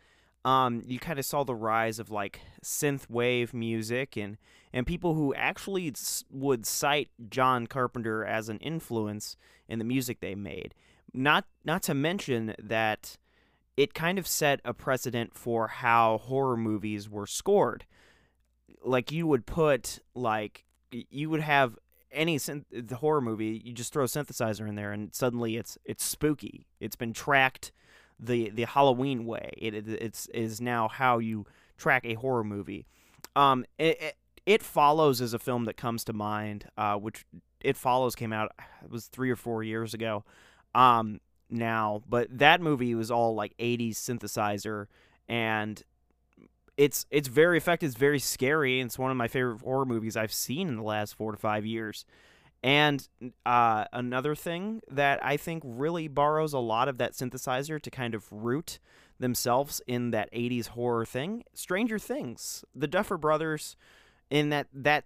um, 0.46 0.84
you 0.86 1.00
kind 1.00 1.17
of 1.17 1.25
saw 1.25 1.43
the 1.43 1.55
rise 1.55 2.00
of 2.00 2.12
like 2.12 2.41
synth 2.63 3.10
wave 3.10 3.53
music 3.53 4.17
and 4.17 4.38
and 4.75 4.88
people 4.88 5.13
who 5.13 5.34
actually 5.36 5.93
would 6.32 6.65
cite 6.65 7.10
John 7.29 7.67
Carpenter 7.67 8.25
as 8.25 8.50
an 8.50 8.58
influence 8.58 9.38
in 9.67 9.77
the 9.77 9.86
music 9.86 10.20
they 10.20 10.34
made 10.34 10.74
not 11.13 11.46
not 11.63 11.84
to 11.84 11.93
mention 11.93 12.55
that 12.60 13.17
it 13.77 13.93
kind 13.93 14.20
of 14.20 14.27
set 14.27 14.60
a 14.63 14.74
precedent 14.74 15.34
for 15.34 15.67
how 15.67 16.20
horror 16.20 16.58
movies 16.58 17.10
were 17.10 17.27
scored. 17.27 17.86
Like 18.84 19.12
you 19.12 19.27
would 19.27 19.46
put 19.46 20.00
like 20.13 20.65
you 20.91 21.29
would 21.29 21.41
have 21.41 21.77
any 22.12 22.38
synth- 22.38 22.65
the 22.72 22.98
horror 22.98 23.22
movie, 23.22 23.62
you 23.63 23.74
just 23.74 23.91
throw 23.91 24.03
a 24.03 24.08
synthesizer 24.08 24.67
in 24.67 24.75
there, 24.75 24.91
and 24.91 25.13
suddenly 25.13 25.58
it's 25.58 25.77
it's 25.86 26.03
spooky. 26.03 26.67
It's 26.79 26.96
been 26.96 27.13
tracked 27.13 27.72
the 28.20 28.50
the 28.50 28.65
Halloween 28.65 29.25
way. 29.25 29.51
It, 29.58 29.74
it 29.74 29.88
it's 29.88 30.27
is 30.27 30.62
now 30.62 30.88
how 30.88 31.20
you 31.20 31.46
track 31.77 32.05
a 32.05 32.13
horror 32.15 32.43
movie. 32.43 32.86
Um, 33.36 33.65
it, 33.79 34.01
it, 34.01 34.15
it 34.46 34.63
follows 34.63 35.22
is 35.22 35.34
a 35.34 35.39
film 35.39 35.65
that 35.65 35.77
comes 35.77 36.03
to 36.03 36.13
mind, 36.13 36.65
uh, 36.77 36.96
which 36.96 37.25
it 37.62 37.77
follows 37.77 38.13
came 38.13 38.34
out 38.34 38.51
was 38.88 39.08
three 39.08 39.32
or 39.32 39.36
four 39.36 39.63
years 39.63 39.93
ago 39.93 40.24
um 40.75 41.20
now 41.50 42.01
but 42.08 42.27
that 42.38 42.62
movie 42.62 42.96
was 42.96 43.12
all 43.12 43.36
like 43.36 43.56
80s 43.58 43.96
synthesizer 43.96 44.88
and 45.27 45.84
it's 46.77 47.06
it's 47.12 47.27
very 47.27 47.58
effective 47.58 47.88
it's 47.88 47.98
very 47.98 48.20
scary 48.20 48.80
and 48.80 48.88
it's 48.88 48.98
one 48.98 49.12
of 49.12 49.18
my 49.18 49.27
favorite 49.27 49.62
horror 49.62 49.86
movies 49.86 50.18
i've 50.18 50.34
seen 50.34 50.68
in 50.68 50.75
the 50.75 50.84
last 50.84 51.15
four 51.15 51.32
to 51.32 51.38
five 51.38 51.65
years. 51.65 52.06
And 52.65 53.06
uh, 53.46 53.86
another 53.92 54.36
thing 54.36 54.82
that 54.89 55.24
i 55.24 55.36
think 55.36 55.63
really 55.65 56.08
borrows 56.08 56.53
a 56.53 56.60
lot 56.60 56.88
of 56.88 56.98
that 56.98 57.12
synthesizer 57.12 57.82
to 57.82 57.92
kind 57.92 58.15
of 58.15 58.32
root 58.32 58.80
themselves 59.20 59.82
in 59.86 60.12
that 60.12 60.32
80s 60.32 60.68
horror 60.70 61.06
thing 61.06 61.44
stranger 61.53 62.00
things 62.00 62.63
the 62.74 62.88
duffer 62.88 63.18
brothers 63.18 63.75
in 64.30 64.50
that 64.50 64.68
that 64.74 65.06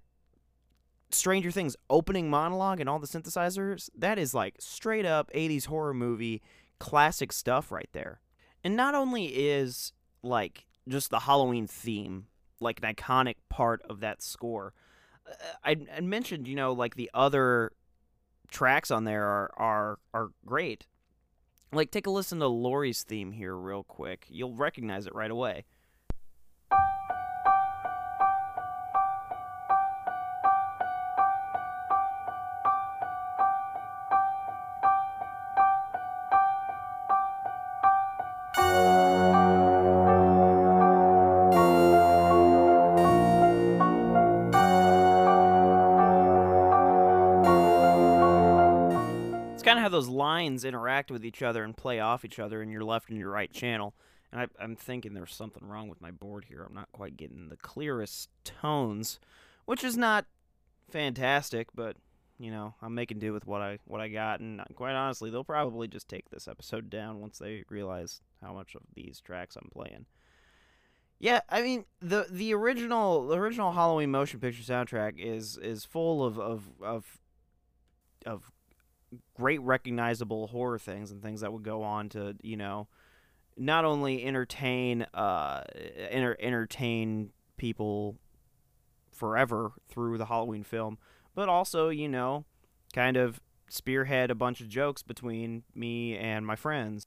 Stranger 1.12 1.52
Things 1.52 1.76
opening 1.90 2.30
monologue 2.30 2.80
and 2.80 2.90
all 2.90 3.00
the 3.00 3.08
synthesizers, 3.08 3.90
that 3.98 4.18
is 4.20 4.34
like 4.34 4.56
straight 4.60 5.06
up 5.06 5.32
80s 5.34 5.66
horror 5.66 5.94
movie 5.94 6.42
classic 6.80 7.32
stuff 7.32 7.72
right 7.72 7.90
there. 7.94 8.22
And 8.64 8.76
not 8.76 8.96
only 8.96 9.26
is 9.28 9.94
like 10.22 10.66
just 10.88 11.10
the 11.10 11.20
Halloween 11.20 11.68
theme 11.68 12.28
like 12.60 12.82
an 12.84 12.94
iconic 12.94 13.36
part 13.50 13.82
of 13.84 14.00
that 14.02 14.22
score, 14.22 14.74
uh, 15.28 15.34
I, 15.64 15.78
I 15.96 16.02
mentioned, 16.02 16.48
you 16.48 16.56
know, 16.56 16.74
like 16.74 16.96
the 16.96 17.10
other 17.14 17.72
tracks 18.50 18.92
on 18.92 19.04
there 19.04 19.26
are 19.26 19.52
are 19.58 20.00
are 20.14 20.30
great. 20.46 20.88
Like 21.72 21.92
take 21.92 22.08
a 22.08 22.10
listen 22.10 22.40
to 22.40 22.48
Laurie's 22.48 23.04
theme 23.04 23.32
here 23.32 23.56
real 23.56 23.84
quick. 23.84 24.26
You'll 24.30 24.56
recognize 24.56 25.06
it 25.06 25.16
right 25.16 25.32
away. 25.32 25.66
Interact 51.08 51.12
with 51.12 51.26
each 51.26 51.44
other 51.44 51.64
and 51.64 51.76
play 51.76 52.00
off 52.00 52.26
each 52.26 52.40
other 52.40 52.62
in 52.62 52.72
your 52.72 52.84
left 52.84 53.10
and 53.10 53.18
your 53.18 53.32
right 53.32 53.52
channel. 53.52 53.94
And 54.32 54.42
I, 54.42 54.64
I'm 54.64 54.76
thinking 54.76 55.14
there's 55.14 55.34
something 55.34 55.68
wrong 55.68 55.90
with 55.90 56.02
my 56.02 56.12
board 56.12 56.46
here. 56.50 56.66
I'm 56.68 56.76
not 56.76 56.92
quite 56.92 57.18
getting 57.18 57.50
the 57.50 57.58
clearest 57.58 58.30
tones, 58.44 59.20
which 59.66 59.84
is 59.84 59.98
not 59.98 60.26
fantastic, 60.90 61.70
but 61.74 61.96
you 62.40 62.52
know 62.52 62.76
I'm 62.82 62.94
making 62.94 63.20
do 63.20 63.34
with 63.34 63.48
what 63.48 63.62
I 63.62 63.80
what 63.86 64.02
I 64.02 64.10
got. 64.10 64.42
And 64.42 64.62
quite 64.76 64.94
honestly, 64.94 65.30
they'll 65.30 65.44
probably 65.44 65.88
just 65.88 66.10
take 66.10 66.30
this 66.30 66.48
episode 66.48 66.90
down 66.90 67.22
once 67.22 67.40
they 67.40 67.64
realize 67.70 68.22
how 68.42 68.54
much 68.54 68.76
of 68.76 68.82
these 68.94 69.22
tracks 69.22 69.56
I'm 69.56 69.70
playing. 69.74 70.06
Yeah, 71.20 71.40
I 71.50 71.62
mean 71.62 71.86
the 72.02 72.28
the 72.30 72.54
original 72.54 73.28
the 73.28 73.38
original 73.38 73.72
Halloween 73.72 74.12
motion 74.12 74.40
picture 74.40 74.62
soundtrack 74.62 75.14
is 75.18 75.58
is 75.58 75.86
full 75.86 76.24
of 76.24 76.38
of 76.38 76.64
of, 76.82 77.18
of 78.26 78.52
great 79.36 79.62
recognizable 79.62 80.48
horror 80.48 80.80
things 80.80 81.12
and 81.12 81.22
things 81.22 81.42
that 81.42 81.52
would 81.54 81.64
go 81.64 81.84
on 81.84 82.10
to 82.10 82.36
you 82.42 82.58
know 82.58 82.88
not 83.56 83.86
only 83.86 84.24
entertain 84.24 85.04
uh 85.14 85.64
enter- 86.10 86.38
entertain 86.40 87.32
people 87.58 88.18
forever 89.12 89.72
through 89.90 90.18
the 90.18 90.26
Halloween 90.26 90.64
film 90.64 90.98
but 91.38 91.50
also, 91.50 91.90
you 91.90 92.10
know, 92.10 92.46
kind 92.94 93.16
of 93.16 93.40
spearhead 93.70 94.32
a 94.32 94.36
bunch 94.36 94.60
of 94.60 94.68
jokes 94.68 95.04
between 95.04 95.62
me 95.76 96.18
and 96.18 96.48
my 96.48 96.56
friends. 96.56 97.06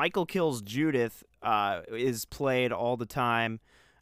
Michael 0.00 0.24
Kills 0.24 0.62
Judith 0.62 1.22
uh, 1.42 1.82
is 1.92 2.24
played 2.24 2.72
all 2.72 2.96
the 2.96 3.04
time. 3.04 3.60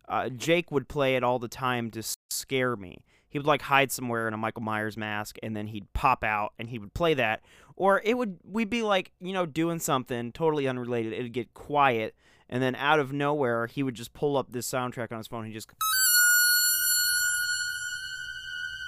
Uh, 0.08 0.28
Jake 0.28 0.70
would 0.70 0.86
play 0.86 1.16
it 1.16 1.24
all 1.24 1.40
the 1.40 1.48
time 1.48 1.90
to 1.90 2.04
scare 2.30 2.76
me. 2.76 2.98
He 3.28 3.36
would 3.36 3.48
like 3.48 3.62
hide 3.62 3.90
somewhere 3.90 4.28
in 4.28 4.32
a 4.32 4.36
Michael 4.36 4.62
Myers 4.62 4.96
mask, 4.96 5.38
and 5.42 5.56
then 5.56 5.66
he'd 5.66 5.92
pop 5.94 6.22
out 6.22 6.52
and 6.56 6.68
he 6.68 6.78
would 6.78 6.94
play 6.94 7.14
that. 7.14 7.40
Or 7.74 8.00
it 8.04 8.16
would 8.16 8.38
we'd 8.44 8.70
be 8.70 8.84
like 8.84 9.10
you 9.20 9.32
know 9.32 9.44
doing 9.44 9.80
something 9.80 10.30
totally 10.30 10.68
unrelated. 10.68 11.14
It'd 11.14 11.32
get 11.32 11.52
quiet, 11.52 12.14
and 12.48 12.62
then 12.62 12.76
out 12.76 13.00
of 13.00 13.12
nowhere 13.12 13.66
he 13.66 13.82
would 13.82 13.96
just 13.96 14.12
pull 14.12 14.36
up 14.36 14.52
this 14.52 14.70
soundtrack 14.70 15.10
on 15.10 15.18
his 15.18 15.26
phone. 15.26 15.46
He 15.46 15.52
just 15.52 15.68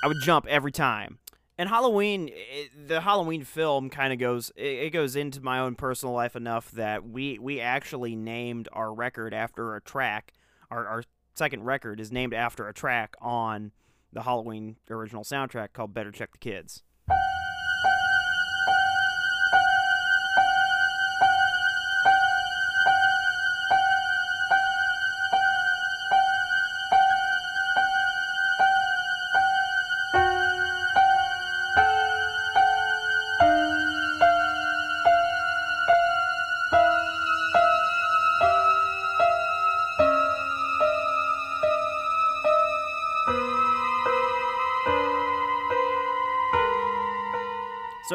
I 0.04 0.06
would 0.06 0.20
jump 0.22 0.46
every 0.46 0.70
time 0.70 1.18
and 1.60 1.68
Halloween, 1.68 2.30
it, 2.32 2.88
the 2.88 3.02
Halloween 3.02 3.44
film 3.44 3.90
kind 3.90 4.14
of 4.14 4.18
goes 4.18 4.50
it, 4.56 4.62
it, 4.62 4.90
goes 4.94 5.14
into 5.14 5.42
my 5.42 5.58
own 5.58 5.74
personal 5.74 6.14
life 6.14 6.34
enough 6.34 6.70
that 6.70 7.06
we 7.06 7.38
we 7.38 7.60
actually 7.60 8.16
named 8.16 8.66
our 8.72 8.94
record 8.94 9.34
after 9.34 9.76
a 9.76 9.80
track. 9.82 10.32
Our 10.70 10.86
our 10.86 11.04
second 11.34 11.64
record 11.64 12.00
is 12.00 12.10
named 12.10 12.32
after 12.32 12.66
a 12.66 12.72
track 12.72 13.14
on 13.20 13.72
the 14.10 14.22
Halloween 14.22 14.76
original 14.88 15.22
soundtrack 15.22 15.74
called 15.74 15.92
"Better 15.92 16.10
Check 16.10 16.32
the 16.32 16.38
Kids." 16.38 16.82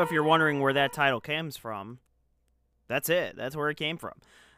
If 0.05 0.11
you're 0.11 0.23
wondering 0.23 0.59
where 0.61 0.73
that 0.73 0.93
title 0.93 1.19
comes 1.19 1.57
from, 1.57 1.99
that's 2.87 3.09
it. 3.09 3.35
That's 3.35 3.55
where 3.55 3.69
it 3.69 3.77
came 3.77 3.97
from. 3.97 4.13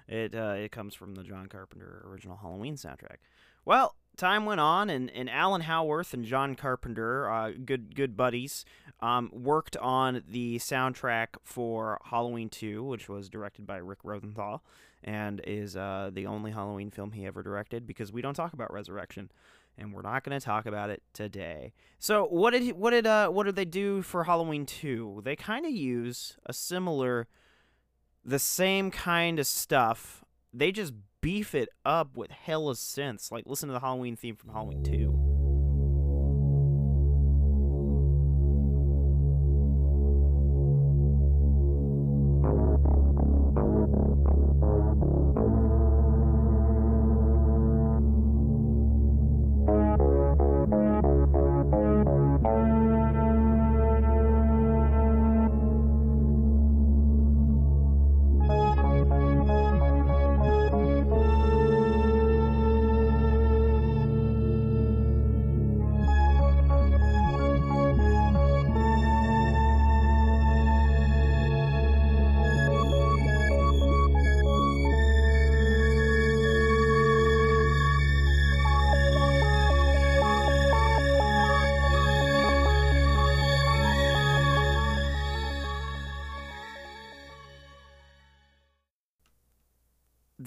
It 0.07 0.35
uh, 0.35 0.55
it 0.57 0.71
comes 0.71 0.93
from 0.93 1.15
the 1.15 1.23
John 1.23 1.47
Carpenter 1.47 2.03
original 2.07 2.37
Halloween 2.37 2.75
soundtrack. 2.75 3.17
Well, 3.65 3.95
time 4.17 4.45
went 4.45 4.59
on, 4.59 4.89
and, 4.89 5.09
and 5.11 5.29
Alan 5.29 5.61
Howarth 5.61 6.13
and 6.13 6.25
John 6.25 6.55
Carpenter, 6.55 7.29
uh, 7.29 7.51
good 7.63 7.95
good 7.95 8.17
buddies, 8.17 8.65
um, 8.99 9.29
worked 9.31 9.77
on 9.77 10.23
the 10.27 10.57
soundtrack 10.57 11.27
for 11.43 11.99
Halloween 12.05 12.49
2, 12.49 12.83
which 12.83 13.07
was 13.07 13.29
directed 13.29 13.65
by 13.65 13.77
Rick 13.77 13.99
Rosenthal, 14.03 14.63
and 15.03 15.41
is 15.45 15.77
uh, 15.77 16.09
the 16.11 16.25
only 16.25 16.51
Halloween 16.51 16.91
film 16.91 17.11
he 17.11 17.25
ever 17.25 17.43
directed 17.43 17.85
because 17.85 18.11
we 18.11 18.21
don't 18.21 18.33
talk 18.33 18.53
about 18.53 18.73
Resurrection 18.73 19.31
and 19.77 19.93
we're 19.93 20.01
not 20.01 20.23
going 20.23 20.37
to 20.37 20.43
talk 20.43 20.65
about 20.65 20.89
it 20.89 21.03
today. 21.13 21.73
So, 21.99 22.25
what 22.25 22.51
did 22.51 22.75
what 22.75 22.91
did 22.91 23.05
uh 23.05 23.29
what 23.29 23.45
did 23.45 23.55
they 23.55 23.65
do 23.65 24.01
for 24.01 24.23
Halloween 24.23 24.65
2? 24.65 25.21
They 25.23 25.35
kind 25.35 25.65
of 25.65 25.71
use 25.71 26.37
a 26.45 26.53
similar 26.53 27.27
the 28.25 28.39
same 28.39 28.91
kind 28.91 29.39
of 29.39 29.47
stuff. 29.47 30.25
They 30.53 30.71
just 30.71 30.93
beef 31.27 31.53
it 31.53 31.67
up 31.83 32.15
with 32.15 32.31
hella 32.31 32.73
synths. 32.73 33.33
Like 33.33 33.45
listen 33.45 33.67
to 33.67 33.73
the 33.73 33.81
Halloween 33.81 34.15
theme 34.15 34.37
from 34.37 34.51
Halloween 34.51 34.81
2. 34.81 35.16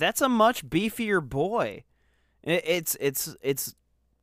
That's 0.01 0.21
a 0.21 0.29
much 0.29 0.67
beefier 0.67 1.27
boy. 1.27 1.85
It's 2.43 2.97
it's 3.01 3.37
it's 3.43 3.75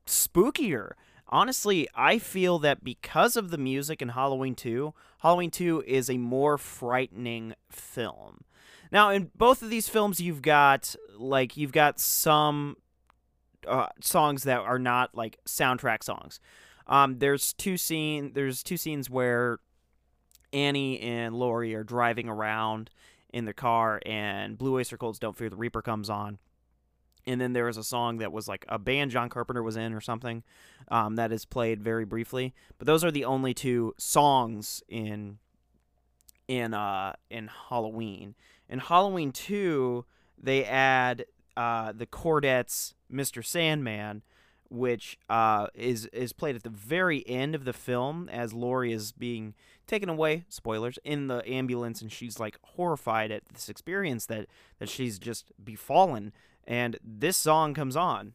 spookier. 0.06 0.92
Honestly, 1.30 1.88
I 1.94 2.20
feel 2.20 2.58
that 2.60 2.84
because 2.84 3.36
of 3.36 3.52
the 3.52 3.58
music 3.58 4.02
in 4.02 4.10
Halloween 4.10 4.56
2, 4.56 4.94
Halloween 5.20 5.52
2 5.52 5.84
is 5.86 6.10
a 6.10 6.18
more 6.18 6.58
frightening 6.58 7.54
film. 7.70 8.46
Now, 8.92 9.10
in 9.10 9.30
both 9.36 9.62
of 9.62 9.70
these 9.70 9.90
films 9.90 10.20
you've 10.20 10.42
got 10.42 10.96
like 11.18 11.58
you've 11.58 11.74
got 11.74 12.00
some 12.00 12.78
uh, 13.68 13.88
songs 14.02 14.44
that 14.44 14.60
are 14.60 14.80
not 14.80 15.16
like 15.16 15.38
soundtrack 15.46 16.04
songs. 16.04 16.40
Um, 16.88 17.20
there's 17.20 17.54
two 17.54 17.78
scene 17.78 18.32
there's 18.34 18.64
two 18.64 18.78
scenes 18.78 19.10
where 19.10 19.60
Annie 20.54 21.00
and 21.02 21.36
Laurie 21.36 21.76
are 21.76 21.84
driving 21.84 22.30
around 22.30 22.90
in 23.32 23.46
the 23.46 23.54
car, 23.54 24.02
and 24.06 24.58
Blue 24.58 24.76
Oyster 24.76 24.98
Cult's 24.98 25.20
"Don't 25.20 25.36
Fear 25.38 25.50
the 25.50 25.56
Reaper" 25.56 25.82
comes 25.82 26.10
on. 26.10 26.40
And 27.26 27.42
then 27.42 27.52
there 27.52 27.66
was 27.66 27.76
a 27.76 27.84
song 27.84 28.20
that 28.20 28.32
was 28.32 28.48
like 28.48 28.66
a 28.70 28.80
band 28.80 29.12
John 29.12 29.28
Carpenter 29.28 29.62
was 29.62 29.76
in 29.76 29.94
or 29.94 30.00
something 30.00 30.44
um, 30.88 31.18
that 31.18 31.34
is 31.34 31.44
played 31.44 31.84
very 31.84 32.06
briefly. 32.06 32.54
But 32.78 32.88
those 32.88 33.04
are 33.04 33.12
the 33.12 33.26
only 33.26 33.54
two 33.54 33.94
songs 33.98 34.82
in 34.88 35.40
in 36.48 36.74
uh, 36.74 37.14
in 37.30 37.50
Halloween. 37.70 38.36
In 38.70 38.80
Halloween 38.80 39.32
two, 39.32 40.06
they 40.42 40.64
add 40.64 41.26
uh, 41.56 41.92
the 41.92 42.06
Chordettes' 42.06 42.94
"Mr. 43.12 43.44
Sandman," 43.46 44.24
which 44.70 45.18
uh, 45.30 45.68
is 45.74 46.06
is 46.08 46.34
played 46.34 46.56
at 46.56 46.64
the 46.64 46.70
very 46.70 47.28
end 47.28 47.56
of 47.56 47.66
the 47.66 47.74
film 47.74 48.30
as 48.30 48.54
Laurie 48.54 48.94
is 48.94 49.12
being 49.12 49.54
taken 49.88 50.10
away, 50.10 50.46
spoilers, 50.50 51.00
in 51.04 51.28
the 51.28 51.48
ambulance, 51.50 52.02
and 52.02 52.12
she's 52.12 52.40
like 52.40 52.58
horrified 52.64 53.32
at 53.32 53.44
this 53.54 53.70
experience 53.70 54.26
that 54.28 54.48
that 54.80 54.90
she's 54.90 55.18
just 55.18 55.52
befallen. 55.64 56.34
And 56.66 56.98
this 57.04 57.38
song 57.38 57.74
comes 57.74 57.96
on. 57.96 58.34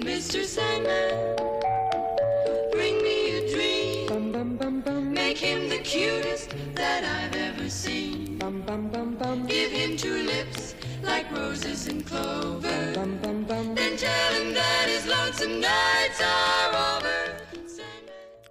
Mr. 0.00 0.44
Sandman, 0.44 1.45
Make 5.36 5.44
him 5.44 5.68
the 5.68 5.78
cutest 5.80 6.54
that 6.76 7.04
I've 7.04 7.36
ever 7.36 7.68
seen. 7.68 8.38
Give 8.38 9.70
him 9.70 9.94
two 9.94 10.22
lips 10.22 10.74
like 11.02 11.30
roses 11.30 11.88
and 11.88 12.06
clover. 12.06 12.60
Then 12.94 13.98
tell 13.98 14.32
him 14.32 14.54
that 14.54 14.86
his 14.88 15.06
lonesome 15.06 15.60
nights 15.60 16.22
are 16.22 16.96
over. 16.96 17.36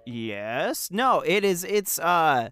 Yes. 0.04 0.88
No, 0.92 1.22
it 1.22 1.44
is. 1.44 1.64
It's 1.64 1.98
uh, 1.98 2.50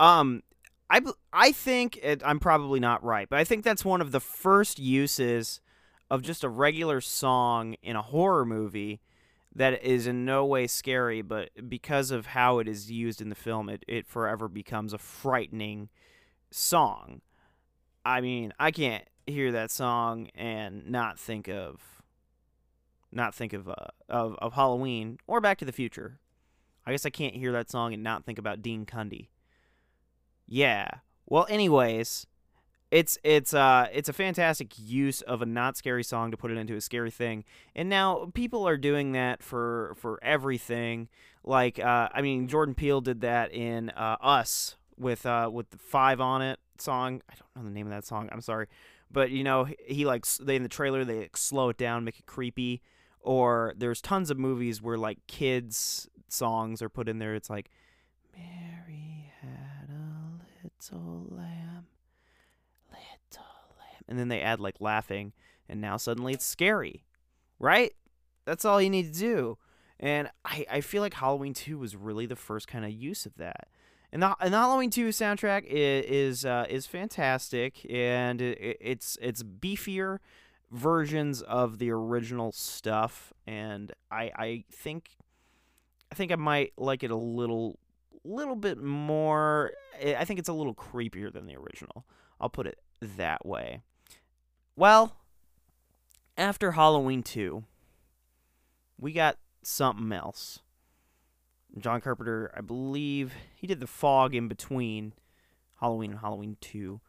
um, 0.00 0.42
I 0.90 1.00
I 1.32 1.52
think 1.52 2.00
it, 2.02 2.20
I'm 2.24 2.40
probably 2.40 2.80
not 2.80 3.04
right, 3.04 3.28
but 3.30 3.38
I 3.38 3.44
think 3.44 3.62
that's 3.62 3.84
one 3.84 4.00
of 4.00 4.10
the 4.10 4.18
first 4.18 4.80
uses 4.80 5.60
of 6.10 6.22
just 6.22 6.42
a 6.42 6.48
regular 6.48 7.00
song 7.00 7.76
in 7.84 7.94
a 7.94 8.02
horror 8.02 8.44
movie 8.44 8.98
that 9.58 9.82
is 9.82 10.06
in 10.06 10.24
no 10.24 10.46
way 10.46 10.68
scary, 10.68 11.20
but 11.20 11.50
because 11.68 12.12
of 12.12 12.26
how 12.26 12.60
it 12.60 12.68
is 12.68 12.92
used 12.92 13.20
in 13.20 13.28
the 13.28 13.34
film, 13.34 13.68
it, 13.68 13.84
it 13.88 14.06
forever 14.06 14.46
becomes 14.46 14.92
a 14.92 14.98
frightening 14.98 15.88
song. 16.52 17.20
I 18.04 18.20
mean, 18.20 18.52
I 18.60 18.70
can't 18.70 19.04
hear 19.26 19.50
that 19.52 19.72
song 19.72 20.28
and 20.36 20.88
not 20.88 21.18
think 21.18 21.48
of 21.48 21.80
not 23.10 23.34
think 23.34 23.52
of 23.52 23.68
uh, 23.68 23.74
of 24.08 24.36
of 24.36 24.52
Halloween 24.52 25.18
or 25.26 25.40
Back 25.40 25.58
to 25.58 25.64
the 25.64 25.72
Future. 25.72 26.20
I 26.86 26.92
guess 26.92 27.04
I 27.04 27.10
can't 27.10 27.34
hear 27.34 27.50
that 27.52 27.68
song 27.68 27.92
and 27.92 28.02
not 28.02 28.24
think 28.24 28.38
about 28.38 28.62
Dean 28.62 28.86
Cundey. 28.86 29.28
Yeah. 30.46 30.88
Well, 31.26 31.46
anyways, 31.50 32.26
it's 32.90 33.18
it's 33.22 33.52
uh 33.52 33.86
it's 33.92 34.08
a 34.08 34.12
fantastic 34.12 34.72
use 34.78 35.20
of 35.22 35.42
a 35.42 35.46
not 35.46 35.76
scary 35.76 36.02
song 36.02 36.30
to 36.30 36.36
put 36.36 36.50
it 36.50 36.56
into 36.56 36.74
a 36.74 36.80
scary 36.80 37.10
thing. 37.10 37.44
And 37.74 37.88
now 37.88 38.30
people 38.34 38.66
are 38.66 38.76
doing 38.76 39.12
that 39.12 39.42
for 39.42 39.94
for 39.96 40.18
everything. 40.22 41.08
Like 41.44 41.78
uh 41.78 42.08
I 42.12 42.22
mean 42.22 42.48
Jordan 42.48 42.74
Peele 42.74 43.00
did 43.00 43.20
that 43.20 43.52
in 43.52 43.90
uh 43.90 44.16
Us 44.20 44.76
with 44.96 45.26
uh 45.26 45.50
with 45.52 45.70
the 45.70 45.78
5 45.78 46.20
on 46.20 46.42
it 46.42 46.58
song. 46.78 47.20
I 47.28 47.34
don't 47.34 47.64
know 47.64 47.68
the 47.68 47.74
name 47.74 47.86
of 47.86 47.92
that 47.92 48.06
song. 48.06 48.28
I'm 48.32 48.40
sorry. 48.40 48.68
But 49.10 49.30
you 49.30 49.44
know, 49.44 49.68
he 49.86 50.04
like 50.04 50.26
they 50.26 50.56
in 50.56 50.62
the 50.62 50.68
trailer 50.68 51.04
they 51.04 51.20
like, 51.20 51.36
slow 51.36 51.68
it 51.70 51.76
down, 51.76 52.04
make 52.04 52.18
it 52.18 52.26
creepy. 52.26 52.82
Or 53.20 53.74
there's 53.76 54.00
tons 54.00 54.30
of 54.30 54.38
movies 54.38 54.80
where 54.80 54.96
like 54.96 55.18
kids 55.26 56.08
songs 56.28 56.80
are 56.82 56.88
put 56.88 57.08
in 57.08 57.18
there. 57.18 57.34
It's 57.34 57.50
like 57.50 57.70
Mary 58.34 59.32
had 59.40 59.90
a 59.90 60.70
little 60.92 61.26
lamb, 61.30 61.86
and 64.08 64.18
then 64.18 64.28
they 64.28 64.40
add 64.40 64.60
like 64.60 64.80
laughing, 64.80 65.32
and 65.68 65.80
now 65.80 65.96
suddenly 65.96 66.32
it's 66.32 66.44
scary, 66.44 67.04
right? 67.58 67.92
That's 68.44 68.64
all 68.64 68.80
you 68.80 68.90
need 68.90 69.12
to 69.12 69.18
do. 69.18 69.58
And 70.00 70.30
I, 70.44 70.64
I 70.70 70.80
feel 70.80 71.02
like 71.02 71.14
Halloween 71.14 71.54
2 71.54 71.78
was 71.78 71.96
really 71.96 72.26
the 72.26 72.36
first 72.36 72.68
kind 72.68 72.84
of 72.84 72.92
use 72.92 73.26
of 73.26 73.34
that. 73.36 73.68
And 74.12 74.22
the, 74.22 74.34
and 74.40 74.54
the 74.54 74.58
Halloween 74.58 74.90
2 74.90 75.08
soundtrack 75.08 75.64
is 75.66 76.04
is, 76.06 76.44
uh, 76.44 76.66
is 76.68 76.86
fantastic, 76.86 77.84
and 77.90 78.40
it, 78.40 78.78
it's 78.80 79.18
it's 79.20 79.42
beefier 79.42 80.18
versions 80.70 81.42
of 81.42 81.78
the 81.78 81.90
original 81.90 82.52
stuff, 82.52 83.32
and 83.46 83.92
I 84.10 84.30
I 84.34 84.64
think 84.72 85.10
I 86.10 86.14
think 86.14 86.32
I 86.32 86.36
might 86.36 86.72
like 86.78 87.02
it 87.02 87.10
a 87.10 87.16
little 87.16 87.78
little 88.24 88.56
bit 88.56 88.78
more. 88.78 89.72
I 90.02 90.24
think 90.24 90.38
it's 90.38 90.48
a 90.48 90.54
little 90.54 90.74
creepier 90.74 91.32
than 91.32 91.46
the 91.46 91.56
original. 91.56 92.06
I'll 92.40 92.48
put 92.48 92.66
it 92.66 92.78
that 93.00 93.44
way. 93.44 93.82
Well, 94.78 95.16
after 96.36 96.70
Halloween 96.70 97.24
2, 97.24 97.64
we 98.96 99.12
got 99.12 99.36
something 99.60 100.12
else. 100.12 100.60
John 101.76 102.00
Carpenter, 102.00 102.52
I 102.56 102.60
believe 102.60 103.32
he 103.56 103.66
did 103.66 103.80
the 103.80 103.88
fog 103.88 104.36
in 104.36 104.46
between 104.46 105.14
Halloween 105.80 106.12
and 106.12 106.20
Halloween 106.20 106.58
2. 106.60 107.00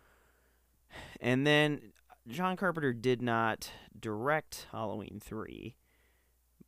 And 1.22 1.46
then 1.46 1.94
John 2.28 2.58
Carpenter 2.58 2.92
did 2.92 3.22
not 3.22 3.70
direct 4.00 4.66
Halloween 4.72 5.22
3, 5.24 5.76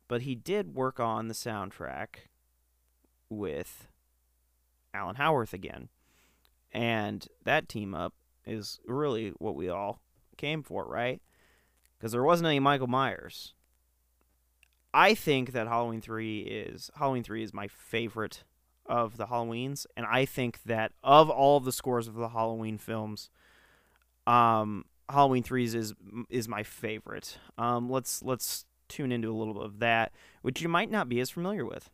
but 0.06 0.22
he 0.22 0.36
did 0.36 0.76
work 0.76 1.00
on 1.00 1.26
the 1.26 1.34
soundtrack 1.34 2.28
with 3.28 3.88
Alan 4.94 5.16
Howarth 5.16 5.52
again. 5.52 5.88
And 6.70 7.26
that 7.42 7.68
team 7.68 7.92
up 7.92 8.14
is 8.46 8.78
really 8.86 9.30
what 9.30 9.56
we 9.56 9.68
all 9.68 10.00
came 10.42 10.62
for, 10.62 10.84
right? 10.84 11.22
Because 11.96 12.12
there 12.12 12.22
wasn't 12.22 12.48
any 12.48 12.58
Michael 12.58 12.88
Myers. 12.88 13.54
I 14.92 15.14
think 15.14 15.52
that 15.52 15.68
Halloween 15.68 16.02
3 16.02 16.40
is 16.40 16.90
Halloween 16.96 17.22
3 17.22 17.42
is 17.42 17.54
my 17.54 17.68
favorite 17.68 18.44
of 18.84 19.16
the 19.16 19.26
Halloweens 19.26 19.86
and 19.96 20.04
I 20.04 20.26
think 20.26 20.62
that 20.64 20.92
of 21.02 21.30
all 21.30 21.56
of 21.56 21.64
the 21.64 21.72
scores 21.72 22.08
of 22.08 22.14
the 22.14 22.28
Halloween 22.28 22.76
films 22.76 23.30
um 24.26 24.84
Halloween 25.08 25.44
3's 25.44 25.74
is 25.74 25.94
is 26.28 26.48
my 26.48 26.62
favorite. 26.62 27.38
Um 27.56 27.88
let's 27.88 28.22
let's 28.22 28.66
tune 28.88 29.12
into 29.12 29.30
a 29.30 29.38
little 29.38 29.54
bit 29.54 29.62
of 29.62 29.78
that 29.78 30.12
which 30.42 30.60
you 30.60 30.68
might 30.68 30.90
not 30.90 31.08
be 31.08 31.20
as 31.20 31.30
familiar 31.30 31.64
with. 31.64 31.88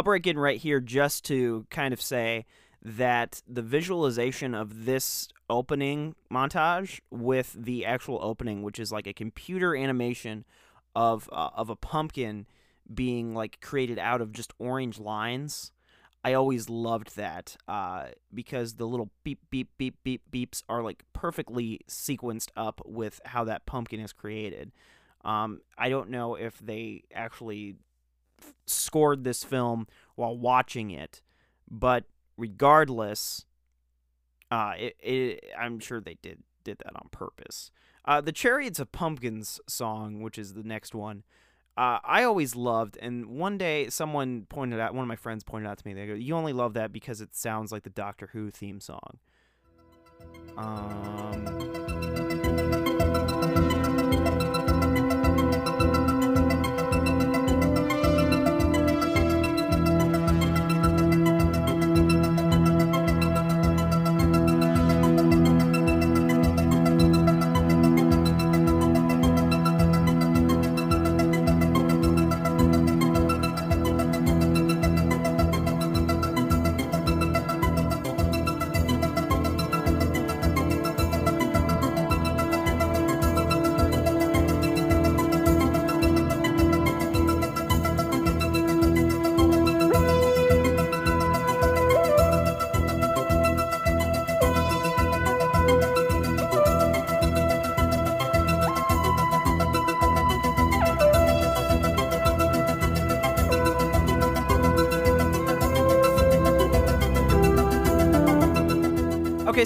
I'll 0.00 0.04
break 0.04 0.26
in 0.26 0.38
right 0.38 0.58
here 0.58 0.80
just 0.80 1.26
to 1.26 1.66
kind 1.68 1.92
of 1.92 2.00
say 2.00 2.46
that 2.82 3.42
the 3.46 3.60
visualization 3.60 4.54
of 4.54 4.86
this 4.86 5.28
opening 5.50 6.14
montage 6.32 7.00
with 7.10 7.52
the 7.52 7.84
actual 7.84 8.18
opening, 8.22 8.62
which 8.62 8.80
is 8.80 8.90
like 8.90 9.06
a 9.06 9.12
computer 9.12 9.76
animation 9.76 10.46
of 10.96 11.28
uh, 11.30 11.50
of 11.54 11.68
a 11.68 11.76
pumpkin 11.76 12.46
being 12.94 13.34
like 13.34 13.60
created 13.60 13.98
out 13.98 14.22
of 14.22 14.32
just 14.32 14.54
orange 14.58 14.98
lines. 14.98 15.70
I 16.24 16.32
always 16.32 16.70
loved 16.70 17.16
that 17.16 17.58
uh, 17.68 18.06
because 18.32 18.76
the 18.76 18.86
little 18.86 19.10
beep 19.22 19.40
beep 19.50 19.68
beep 19.76 19.96
beep 20.02 20.22
beeps 20.32 20.62
are 20.66 20.82
like 20.82 21.04
perfectly 21.12 21.80
sequenced 21.90 22.48
up 22.56 22.80
with 22.86 23.20
how 23.26 23.44
that 23.44 23.66
pumpkin 23.66 24.00
is 24.00 24.14
created. 24.14 24.72
Um, 25.26 25.60
I 25.76 25.90
don't 25.90 26.08
know 26.08 26.36
if 26.36 26.58
they 26.58 27.02
actually 27.14 27.76
scored 28.66 29.24
this 29.24 29.44
film 29.44 29.86
while 30.14 30.36
watching 30.36 30.90
it, 30.90 31.22
but 31.70 32.04
regardless, 32.36 33.46
uh, 34.50 34.72
it, 34.78 34.96
it, 35.00 35.44
I'm 35.58 35.78
sure 35.78 36.00
they 36.00 36.18
did 36.22 36.42
did 36.62 36.78
that 36.84 36.94
on 36.94 37.08
purpose. 37.10 37.70
Uh, 38.04 38.20
the 38.20 38.32
Chariots 38.32 38.78
of 38.78 38.92
Pumpkins 38.92 39.60
song, 39.66 40.20
which 40.20 40.38
is 40.38 40.54
the 40.54 40.62
next 40.62 40.94
one, 40.94 41.22
uh, 41.76 41.98
I 42.04 42.24
always 42.24 42.54
loved. 42.54 42.98
And 43.00 43.26
one 43.26 43.56
day, 43.56 43.88
someone 43.88 44.46
pointed 44.48 44.80
out, 44.80 44.94
one 44.94 45.02
of 45.02 45.08
my 45.08 45.16
friends 45.16 45.44
pointed 45.44 45.68
out 45.68 45.78
to 45.78 45.86
me, 45.86 45.94
they 45.94 46.06
go, 46.06 46.14
"You 46.14 46.34
only 46.34 46.52
love 46.52 46.74
that 46.74 46.92
because 46.92 47.20
it 47.20 47.34
sounds 47.34 47.72
like 47.72 47.84
the 47.84 47.90
Doctor 47.90 48.28
Who 48.32 48.50
theme 48.50 48.80
song." 48.80 49.18
Um. 50.56 51.79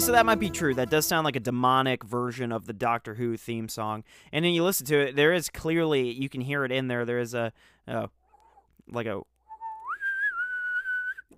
So 0.05 0.11
that 0.11 0.27
might 0.27 0.39
be 0.39 0.51
true. 0.51 0.75
That 0.75 0.91
does 0.91 1.07
sound 1.07 1.25
like 1.25 1.35
a 1.35 1.39
demonic 1.39 2.03
version 2.03 2.51
of 2.51 2.67
the 2.67 2.73
Doctor 2.73 3.15
Who 3.15 3.37
theme 3.37 3.67
song. 3.67 4.03
And 4.31 4.45
then 4.45 4.53
you 4.53 4.63
listen 4.63 4.85
to 4.85 4.99
it, 4.99 5.15
there 5.15 5.33
is 5.33 5.49
clearly 5.49 6.11
you 6.11 6.29
can 6.29 6.41
hear 6.41 6.63
it 6.63 6.71
in 6.71 6.87
there. 6.87 7.05
There 7.05 7.17
is 7.17 7.33
a, 7.33 7.51
a 7.87 8.09
like 8.87 9.07
a 9.07 9.21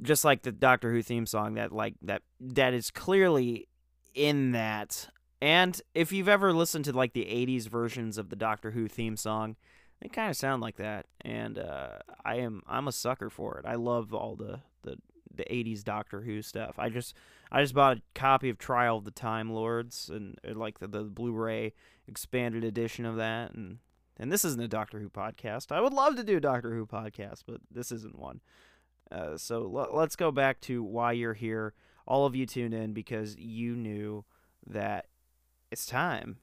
just 0.01 0.25
like 0.25 0.41
the 0.41 0.51
Doctor 0.51 0.91
Who 0.91 1.01
theme 1.01 1.25
song 1.25 1.53
that 1.53 1.71
like 1.71 1.93
that 2.01 2.23
that 2.41 2.73
is 2.73 2.91
clearly 2.91 3.69
in 4.13 4.51
that. 4.51 5.07
And 5.41 5.81
if 5.95 6.11
you've 6.11 6.27
ever 6.27 6.51
listened 6.51 6.83
to 6.85 6.91
like 6.91 7.13
the 7.13 7.23
80s 7.23 7.69
versions 7.69 8.17
of 8.17 8.29
the 8.29 8.35
Doctor 8.35 8.71
Who 8.71 8.89
theme 8.89 9.15
song, 9.15 9.55
they 10.01 10.09
kind 10.09 10.29
of 10.29 10.35
sound 10.35 10.61
like 10.61 10.75
that. 10.75 11.05
And 11.21 11.57
uh, 11.57 11.99
I 12.25 12.39
am 12.39 12.63
I'm 12.67 12.89
a 12.89 12.91
sucker 12.91 13.29
for 13.29 13.59
it. 13.59 13.65
I 13.65 13.75
love 13.75 14.13
all 14.13 14.35
the 14.35 14.59
the 14.83 14.97
the 15.33 15.45
80s 15.45 15.85
Doctor 15.85 16.19
Who 16.19 16.41
stuff. 16.41 16.75
I 16.77 16.89
just 16.89 17.15
I 17.51 17.61
just 17.61 17.73
bought 17.73 17.97
a 17.97 18.01
copy 18.13 18.49
of 18.49 18.57
Trial 18.57 18.97
of 18.97 19.05
the 19.05 19.11
Time 19.11 19.51
Lords 19.51 20.09
and, 20.13 20.37
and 20.43 20.57
like 20.57 20.79
the, 20.79 20.87
the 20.87 21.03
Blu-ray 21.03 21.73
expanded 22.07 22.63
edition 22.63 23.05
of 23.05 23.17
that 23.17 23.53
and 23.53 23.79
and 24.19 24.31
this 24.31 24.43
isn't 24.43 24.61
a 24.61 24.67
Doctor 24.67 24.99
Who 24.99 25.09
podcast. 25.09 25.71
I 25.71 25.79
would 25.79 25.93
love 25.93 26.15
to 26.15 26.23
do 26.23 26.37
a 26.37 26.41
Doctor 26.41 26.73
Who 26.73 26.87
podcast, 26.87 27.43
but 27.45 27.61
this 27.69 27.91
isn't 27.91 28.17
one. 28.17 28.41
Uh, 29.11 29.37
so 29.37 29.63
l- 29.63 29.89
let's 29.93 30.15
go 30.15 30.31
back 30.31 30.59
to 30.61 30.83
why 30.83 31.11
you're 31.11 31.35
here. 31.35 31.73
All 32.07 32.25
of 32.25 32.35
you 32.35 32.45
tuned 32.45 32.73
in 32.73 32.93
because 32.93 33.37
you 33.37 33.75
knew 33.75 34.25
that 34.65 35.05
it's 35.71 35.85
time. 35.85 36.37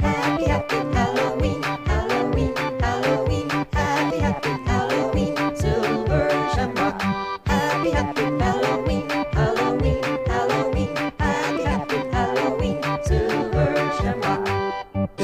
Happy, 0.00 0.44
happy 0.44 0.76
Halloween, 0.92 1.62
Halloween, 1.62 2.54
Halloween. 2.54 3.48
Happy, 3.48 4.18
happy 4.18 4.69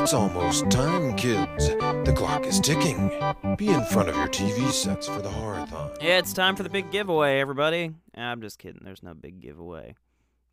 It's 0.07 0.15
almost 0.15 0.71
time, 0.71 1.17
kids. 1.17 1.69
The 1.69 2.15
clock 2.17 2.47
is 2.47 2.61
ticking. 2.61 3.09
Be 3.57 3.71
in 3.71 3.85
front 3.87 4.09
of 4.09 4.15
your 4.15 4.29
TV 4.29 4.71
sets 4.71 5.09
for 5.09 5.21
the 5.21 5.29
horathon. 5.29 6.01
Yeah, 6.01 6.19
it's 6.19 6.33
time 6.33 6.55
for 6.55 6.63
the 6.63 6.69
big 6.69 6.93
giveaway, 6.93 7.41
everybody. 7.41 7.91
I'm 8.15 8.41
just 8.41 8.61
kidding. 8.61 8.83
There's 8.85 9.03
no 9.03 9.15
big 9.15 9.41
giveaway. 9.41 9.97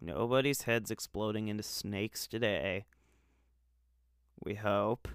Nobody's 0.02 0.64
head's 0.64 0.90
exploding 0.90 1.50
into 1.50 1.62
snakes 1.62 2.26
today. 2.26 2.86
We 4.44 4.56
hope. 4.56 5.08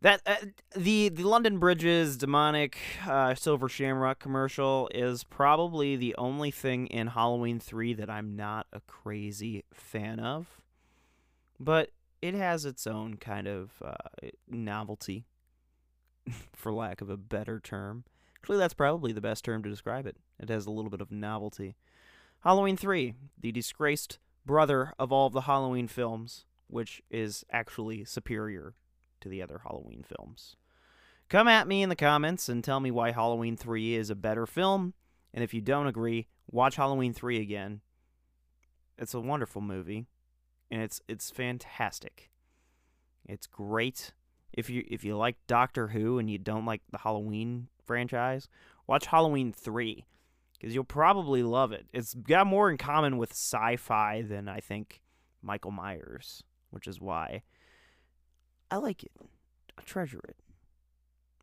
That 0.00 0.20
uh, 0.26 0.34
the 0.74 1.08
the 1.08 1.22
London 1.22 1.60
Bridges 1.60 2.16
demonic 2.16 2.76
uh, 3.06 3.36
silver 3.36 3.68
shamrock 3.68 4.18
commercial 4.18 4.90
is 4.92 5.22
probably 5.22 5.94
the 5.94 6.16
only 6.18 6.50
thing 6.50 6.88
in 6.88 7.06
Halloween 7.06 7.60
3 7.60 7.94
that 7.94 8.10
I'm 8.10 8.34
not 8.34 8.66
a 8.72 8.80
crazy 8.80 9.62
fan 9.72 10.18
of. 10.18 10.60
But 11.60 11.90
it 12.24 12.34
has 12.34 12.64
its 12.64 12.86
own 12.86 13.18
kind 13.18 13.46
of 13.46 13.70
uh, 13.84 13.92
novelty, 14.48 15.26
for 16.54 16.72
lack 16.72 17.02
of 17.02 17.10
a 17.10 17.18
better 17.18 17.60
term. 17.60 18.04
Actually, 18.38 18.56
that's 18.56 18.72
probably 18.72 19.12
the 19.12 19.20
best 19.20 19.44
term 19.44 19.62
to 19.62 19.68
describe 19.68 20.06
it. 20.06 20.16
It 20.40 20.48
has 20.48 20.64
a 20.64 20.70
little 20.70 20.90
bit 20.90 21.02
of 21.02 21.12
novelty. 21.12 21.76
Halloween 22.40 22.78
3, 22.78 23.12
the 23.38 23.52
disgraced 23.52 24.18
brother 24.46 24.94
of 24.98 25.12
all 25.12 25.26
of 25.26 25.34
the 25.34 25.42
Halloween 25.42 25.86
films, 25.86 26.46
which 26.66 27.02
is 27.10 27.44
actually 27.52 28.06
superior 28.06 28.72
to 29.20 29.28
the 29.28 29.42
other 29.42 29.60
Halloween 29.62 30.02
films. 30.02 30.56
Come 31.28 31.46
at 31.46 31.68
me 31.68 31.82
in 31.82 31.90
the 31.90 31.96
comments 31.96 32.48
and 32.48 32.64
tell 32.64 32.80
me 32.80 32.90
why 32.90 33.10
Halloween 33.10 33.58
3 33.58 33.96
is 33.96 34.08
a 34.08 34.14
better 34.14 34.46
film, 34.46 34.94
and 35.34 35.44
if 35.44 35.52
you 35.52 35.60
don't 35.60 35.88
agree, 35.88 36.28
watch 36.50 36.76
Halloween 36.76 37.12
3 37.12 37.38
again. 37.38 37.82
It's 38.96 39.12
a 39.12 39.20
wonderful 39.20 39.60
movie, 39.60 40.06
and 40.74 40.82
it's 40.82 41.00
it's 41.06 41.30
fantastic. 41.30 42.30
It's 43.24 43.46
great. 43.46 44.12
If 44.52 44.68
you 44.68 44.84
if 44.88 45.04
you 45.04 45.16
like 45.16 45.36
Doctor 45.46 45.88
Who 45.88 46.18
and 46.18 46.28
you 46.28 46.36
don't 46.36 46.66
like 46.66 46.82
the 46.90 46.98
Halloween 46.98 47.68
franchise, 47.84 48.48
watch 48.88 49.06
Halloween 49.06 49.52
3 49.52 50.04
because 50.58 50.74
you'll 50.74 50.82
probably 50.82 51.44
love 51.44 51.70
it. 51.70 51.86
It's 51.92 52.14
got 52.14 52.48
more 52.48 52.70
in 52.70 52.76
common 52.76 53.18
with 53.18 53.30
sci-fi 53.30 54.22
than 54.22 54.48
I 54.48 54.58
think 54.58 55.00
Michael 55.40 55.70
Myers, 55.70 56.42
which 56.70 56.88
is 56.88 57.00
why 57.00 57.44
I 58.68 58.76
like 58.78 59.04
it. 59.04 59.12
I 59.78 59.82
treasure 59.82 60.22
it. 60.28 60.36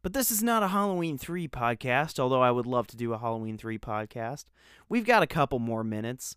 But 0.01 0.11
this 0.11 0.29
is 0.29 0.43
not 0.43 0.63
a 0.63 0.69
Halloween 0.69 1.17
3 1.17 1.47
podcast, 1.47 2.19
although 2.19 2.41
I 2.41 2.51
would 2.51 2.65
love 2.65 2.87
to 2.87 2.97
do 2.97 3.13
a 3.13 3.17
Halloween 3.17 3.57
3 3.57 3.77
podcast. 3.77 4.45
We've 4.89 5.05
got 5.05 5.23
a 5.23 5.27
couple 5.27 5.59
more 5.59 5.85
minutes. 5.85 6.35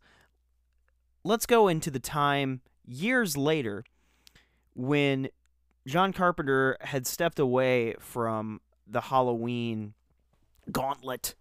Let's 1.25 1.47
go 1.47 1.67
into 1.67 1.91
the 1.91 1.99
time 1.99 2.61
years 2.87 3.37
later 3.37 3.85
when 4.75 5.29
John 5.87 6.13
Carpenter 6.13 6.77
had 6.81 7.07
stepped 7.07 7.39
away 7.39 7.95
from 7.99 8.61
the 8.87 9.03
Halloween 9.03 9.95
gauntlet 10.71 11.35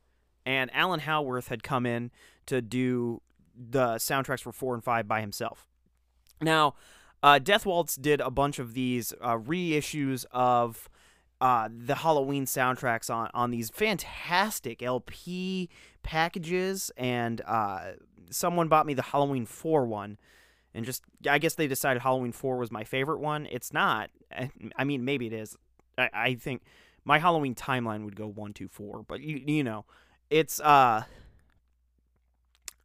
and 0.45 0.69
Alan 0.73 1.01
Howarth 1.01 1.47
had 1.47 1.63
come 1.63 1.85
in 1.85 2.11
to 2.45 2.61
do 2.61 3.21
the 3.55 3.95
soundtracks 3.95 4.41
for 4.41 4.51
4 4.51 4.75
and 4.75 4.83
5 4.83 5.07
by 5.07 5.21
himself. 5.21 5.67
Now, 6.41 6.75
uh, 7.21 7.39
Death 7.39 7.65
Waltz 7.65 7.95
did 7.95 8.19
a 8.19 8.29
bunch 8.29 8.59
of 8.59 8.73
these 8.73 9.13
uh, 9.21 9.37
reissues 9.37 10.25
of 10.31 10.89
uh, 11.39 11.69
the 11.71 11.95
Halloween 11.95 12.45
soundtracks 12.45 13.13
on, 13.13 13.29
on 13.33 13.51
these 13.51 13.69
fantastic 13.69 14.81
LP 14.83 15.69
packages, 16.01 16.91
and 16.97 17.41
uh, 17.45 17.91
someone 18.29 18.67
bought 18.67 18.85
me 18.85 18.93
the 18.93 19.01
Halloween 19.01 19.45
4 19.45 19.85
one. 19.85 20.17
And 20.73 20.85
just, 20.85 21.03
I 21.29 21.37
guess 21.37 21.55
they 21.55 21.67
decided 21.67 22.01
Halloween 22.01 22.31
4 22.31 22.57
was 22.57 22.71
my 22.71 22.83
favorite 22.83 23.19
one. 23.19 23.47
It's 23.51 23.71
not. 23.71 24.09
I 24.75 24.83
mean, 24.83 25.05
maybe 25.05 25.27
it 25.27 25.33
is. 25.33 25.55
I, 25.97 26.09
I 26.13 26.33
think 26.35 26.63
my 27.05 27.19
Halloween 27.19 27.55
timeline 27.55 28.05
would 28.05 28.15
go 28.15 28.27
1, 28.27 28.53
2, 28.53 28.67
4, 28.67 29.03
but 29.07 29.21
you, 29.21 29.41
you 29.45 29.63
know, 29.63 29.85
it's, 30.29 30.59
uh, 30.59 31.03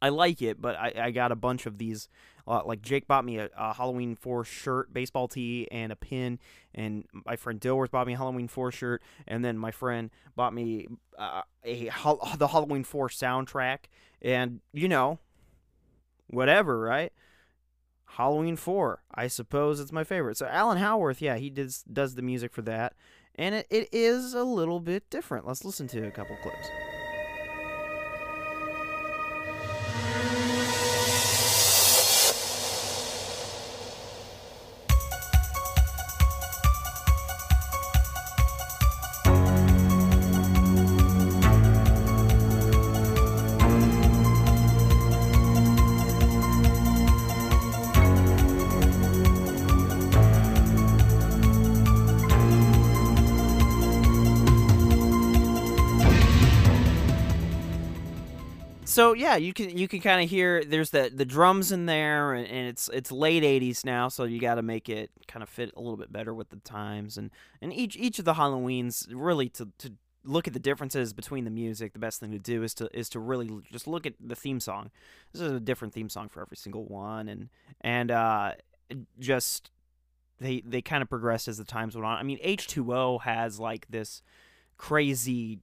I 0.01 0.09
like 0.09 0.41
it, 0.41 0.61
but 0.61 0.75
I, 0.75 0.93
I 0.97 1.11
got 1.11 1.31
a 1.31 1.35
bunch 1.35 1.65
of 1.65 1.77
these. 1.77 2.07
Uh, 2.47 2.61
like 2.65 2.81
Jake 2.81 3.07
bought 3.07 3.25
me 3.25 3.37
a, 3.37 3.49
a 3.55 3.73
Halloween 3.73 4.15
four 4.15 4.43
shirt, 4.43 4.93
baseball 4.93 5.27
tee, 5.27 5.67
and 5.71 5.91
a 5.91 5.95
pin, 5.95 6.39
and 6.73 7.05
my 7.25 7.35
friend 7.35 7.59
Dilworth 7.59 7.91
bought 7.91 8.07
me 8.07 8.13
a 8.13 8.17
Halloween 8.17 8.47
four 8.47 8.71
shirt, 8.71 9.03
and 9.27 9.45
then 9.45 9.57
my 9.57 9.71
friend 9.71 10.09
bought 10.35 10.53
me 10.53 10.87
uh, 11.17 11.41
a 11.63 11.91
the 12.37 12.47
Halloween 12.47 12.83
four 12.83 13.09
soundtrack, 13.09 13.79
and 14.21 14.61
you 14.73 14.87
know, 14.87 15.19
whatever, 16.27 16.79
right? 16.79 17.13
Halloween 18.17 18.55
four, 18.55 19.03
I 19.13 19.27
suppose 19.27 19.79
it's 19.79 19.91
my 19.91 20.03
favorite. 20.03 20.37
So 20.37 20.47
Alan 20.47 20.77
Howarth, 20.77 21.21
yeah, 21.21 21.37
he 21.37 21.49
does 21.49 21.83
does 21.83 22.15
the 22.15 22.21
music 22.21 22.51
for 22.53 22.61
that, 22.63 22.93
and 23.35 23.55
it, 23.55 23.67
it 23.69 23.89
is 23.91 24.33
a 24.33 24.43
little 24.43 24.79
bit 24.79 25.09
different. 25.09 25.47
Let's 25.47 25.63
listen 25.63 25.87
to 25.89 26.07
a 26.07 26.11
couple 26.11 26.35
clips. 26.41 26.69
So 58.99 59.13
yeah, 59.13 59.37
you 59.37 59.53
can 59.53 59.77
you 59.77 59.87
can 59.87 60.01
kind 60.01 60.21
of 60.21 60.29
hear 60.29 60.61
there's 60.61 60.89
the 60.89 61.09
the 61.13 61.23
drums 61.23 61.71
in 61.71 61.85
there, 61.85 62.33
and, 62.33 62.45
and 62.45 62.67
it's 62.67 62.89
it's 62.91 63.13
late 63.13 63.43
'80s 63.43 63.85
now, 63.85 64.09
so 64.09 64.25
you 64.25 64.41
got 64.41 64.55
to 64.55 64.61
make 64.61 64.89
it 64.89 65.09
kind 65.25 65.41
of 65.41 65.47
fit 65.47 65.71
a 65.77 65.79
little 65.79 65.95
bit 65.95 66.11
better 66.11 66.33
with 66.33 66.49
the 66.49 66.57
times, 66.57 67.17
and 67.17 67.31
and 67.61 67.71
each 67.71 67.95
each 67.95 68.19
of 68.19 68.25
the 68.25 68.33
Halloweens 68.33 69.07
really 69.09 69.47
to 69.49 69.69
to 69.77 69.93
look 70.25 70.47
at 70.47 70.53
the 70.53 70.59
differences 70.59 71.13
between 71.13 71.45
the 71.45 71.49
music. 71.49 71.93
The 71.93 71.99
best 71.99 72.19
thing 72.19 72.31
to 72.31 72.39
do 72.39 72.61
is 72.61 72.73
to 72.73 72.89
is 72.93 73.07
to 73.11 73.21
really 73.21 73.49
just 73.71 73.87
look 73.87 74.05
at 74.05 74.15
the 74.19 74.35
theme 74.35 74.59
song. 74.59 74.91
This 75.31 75.43
is 75.43 75.53
a 75.53 75.61
different 75.61 75.93
theme 75.93 76.09
song 76.09 76.27
for 76.27 76.41
every 76.41 76.57
single 76.57 76.83
one, 76.83 77.29
and 77.29 77.47
and 77.79 78.11
uh, 78.11 78.51
just 79.17 79.71
they 80.41 80.61
they 80.65 80.81
kind 80.81 81.01
of 81.01 81.09
progressed 81.09 81.47
as 81.47 81.57
the 81.57 81.63
times 81.63 81.95
went 81.95 82.05
on. 82.05 82.17
I 82.17 82.23
mean, 82.23 82.39
H2O 82.43 83.21
has 83.21 83.61
like 83.61 83.87
this 83.89 84.21
crazy 84.77 85.59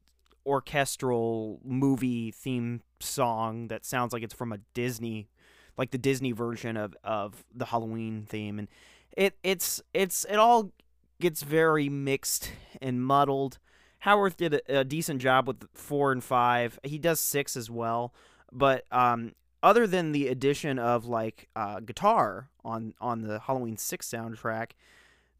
orchestral 0.46 1.60
movie 1.64 2.30
theme 2.30 2.80
song 3.00 3.68
that 3.68 3.84
sounds 3.84 4.12
like 4.12 4.22
it's 4.22 4.34
from 4.34 4.52
a 4.52 4.58
Disney 4.74 5.28
like 5.76 5.90
the 5.90 5.98
Disney 5.98 6.32
version 6.32 6.76
of, 6.76 6.94
of 7.04 7.44
the 7.54 7.66
Halloween 7.66 8.26
theme 8.28 8.58
and 8.58 8.68
it 9.16 9.36
it's 9.42 9.82
it's 9.92 10.24
it 10.24 10.36
all 10.36 10.72
gets 11.20 11.42
very 11.42 11.88
mixed 11.88 12.52
and 12.80 13.02
muddled. 13.02 13.58
Howarth 14.00 14.36
did 14.36 14.54
a, 14.54 14.80
a 14.80 14.84
decent 14.84 15.20
job 15.20 15.48
with 15.48 15.64
4 15.72 16.12
and 16.12 16.22
5. 16.22 16.78
He 16.84 16.98
does 16.98 17.18
6 17.20 17.56
as 17.56 17.70
well, 17.70 18.14
but 18.52 18.84
um 18.92 19.32
other 19.62 19.86
than 19.86 20.12
the 20.12 20.28
addition 20.28 20.78
of 20.78 21.06
like 21.06 21.48
uh, 21.56 21.80
guitar 21.80 22.50
on 22.64 22.94
on 23.00 23.22
the 23.22 23.40
Halloween 23.40 23.76
6 23.76 24.08
soundtrack, 24.08 24.72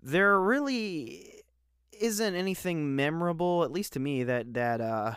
there 0.03 0.41
really 0.41 1.45
isn't 2.01 2.35
anything 2.35 2.97
memorable, 2.97 3.65
at 3.65 3.73
least 3.73 3.93
to 3.95 4.01
me, 4.01 4.25
that 4.25 4.55
that 4.55 4.81
uh 4.81 5.15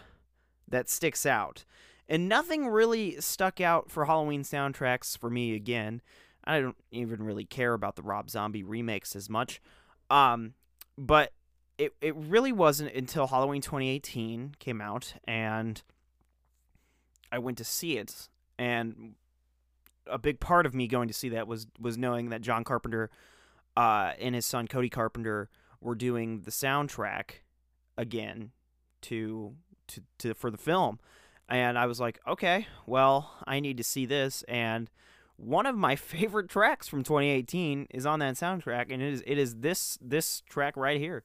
that 0.68 0.90
sticks 0.90 1.26
out. 1.26 1.66
And 2.08 2.28
nothing 2.28 2.68
really 2.68 3.22
stuck 3.22 3.62
out 3.62 3.92
for 3.92 4.06
Halloween 4.06 4.44
soundtracks 4.44 5.18
for 5.18 5.30
me 5.30 5.54
again. 5.54 6.02
I 6.44 6.62
don't 6.62 6.78
even 6.92 7.24
really 7.24 7.46
care 7.46 7.74
about 7.74 7.96
the 7.96 8.02
Rob 8.02 8.30
Zombie 8.30 8.64
remakes 8.64 9.16
as 9.16 9.30
much. 9.30 9.62
Um 10.10 10.54
but 10.98 11.34
it 11.78 11.94
it 12.02 12.16
really 12.16 12.52
wasn't 12.52 12.94
until 12.94 13.28
Halloween 13.28 13.62
2018 13.62 14.56
came 14.60 14.82
out 14.82 15.14
and 15.26 15.82
I 17.32 17.40
went 17.40 17.58
to 17.60 17.64
see 17.64 17.98
it 17.98 18.30
and 18.58 19.16
a 20.08 20.18
big 20.18 20.40
part 20.40 20.66
of 20.66 20.74
me 20.74 20.88
going 20.88 21.08
to 21.08 21.14
see 21.14 21.30
that 21.30 21.48
was 21.48 21.68
was 21.80 21.98
knowing 21.98 22.30
that 22.30 22.42
John 22.42 22.64
Carpenter 22.64 23.10
uh, 23.78 24.12
and 24.20 24.36
his 24.36 24.46
son 24.46 24.68
Cody 24.68 24.90
Carpenter 24.90 25.50
were 25.82 25.96
doing 25.96 26.42
the 26.42 26.52
soundtrack 26.52 27.42
again 27.98 28.52
to 29.02 29.56
to, 29.88 30.02
to 30.20 30.34
for 30.34 30.52
the 30.52 30.58
film. 30.58 31.00
And 31.48 31.78
I 31.78 31.86
was 31.86 32.00
like 32.00 32.20
okay 32.28 32.68
well 32.86 33.36
I 33.46 33.60
need 33.60 33.78
to 33.78 33.84
see 33.84 34.06
this. 34.06 34.44
And 34.48 34.90
one 35.36 35.66
of 35.66 35.76
my 35.76 35.96
favorite 35.96 36.50
tracks 36.50 36.88
from 36.88 37.04
2018 37.04 37.88
is 37.92 38.06
on 38.06 38.20
that 38.20 38.36
soundtrack. 38.36 38.92
And 38.92 39.02
it 39.02 39.14
is 39.14 39.24
it 39.26 39.38
is 39.38 39.58
this 39.58 39.98
this 40.02 40.42
track 40.42 40.76
right 40.78 41.00
here 41.00 41.24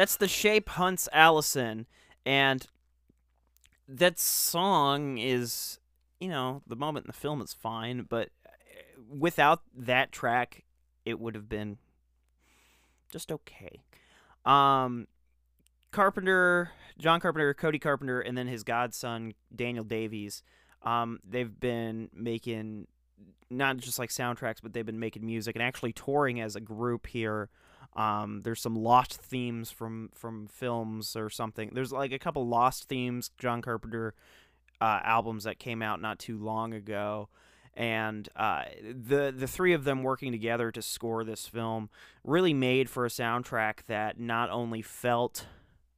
That's 0.00 0.16
the 0.16 0.28
shape 0.28 0.70
hunts 0.70 1.10
Allyson, 1.12 1.84
and 2.24 2.66
that 3.86 4.18
song 4.18 5.18
is, 5.18 5.78
you 6.18 6.30
know, 6.30 6.62
the 6.66 6.74
moment 6.74 7.04
in 7.04 7.08
the 7.08 7.12
film 7.12 7.42
is 7.42 7.52
fine, 7.52 8.06
but 8.08 8.30
uh, 8.46 9.02
without 9.14 9.60
that 9.76 10.10
track, 10.10 10.64
it 11.04 11.20
would 11.20 11.34
have 11.34 11.50
been 11.50 11.76
just 13.12 13.30
okay. 13.30 13.82
Um, 14.46 15.06
Carpenter, 15.90 16.70
John 16.96 17.20
Carpenter, 17.20 17.52
Cody 17.52 17.78
Carpenter, 17.78 18.22
and 18.22 18.38
then 18.38 18.46
his 18.46 18.64
godson 18.64 19.34
Daniel 19.54 19.84
Davies. 19.84 20.42
Um, 20.82 21.20
they've 21.28 21.60
been 21.60 22.08
making 22.14 22.86
not 23.50 23.76
just 23.76 23.98
like 23.98 24.08
soundtracks, 24.08 24.62
but 24.62 24.72
they've 24.72 24.86
been 24.86 24.98
making 24.98 25.26
music 25.26 25.56
and 25.56 25.62
actually 25.62 25.92
touring 25.92 26.40
as 26.40 26.56
a 26.56 26.60
group 26.62 27.06
here 27.06 27.50
um, 27.96 28.42
there's 28.42 28.60
some 28.60 28.76
lost 28.76 29.20
themes 29.20 29.70
from 29.70 30.10
from 30.14 30.46
films 30.46 31.16
or 31.16 31.28
something. 31.28 31.70
There's 31.72 31.92
like 31.92 32.12
a 32.12 32.18
couple 32.18 32.46
lost 32.46 32.88
themes, 32.88 33.30
John 33.38 33.62
Carpenter 33.62 34.14
uh, 34.80 35.00
albums 35.02 35.44
that 35.44 35.58
came 35.58 35.82
out 35.82 36.00
not 36.00 36.18
too 36.18 36.38
long 36.38 36.72
ago, 36.72 37.28
and 37.74 38.28
uh, 38.36 38.64
the 38.82 39.34
the 39.36 39.48
three 39.48 39.72
of 39.72 39.84
them 39.84 40.02
working 40.02 40.30
together 40.30 40.70
to 40.70 40.82
score 40.82 41.24
this 41.24 41.46
film 41.46 41.90
really 42.22 42.54
made 42.54 42.88
for 42.88 43.04
a 43.04 43.10
soundtrack 43.10 43.84
that 43.86 44.20
not 44.20 44.50
only 44.50 44.82
felt 44.82 45.46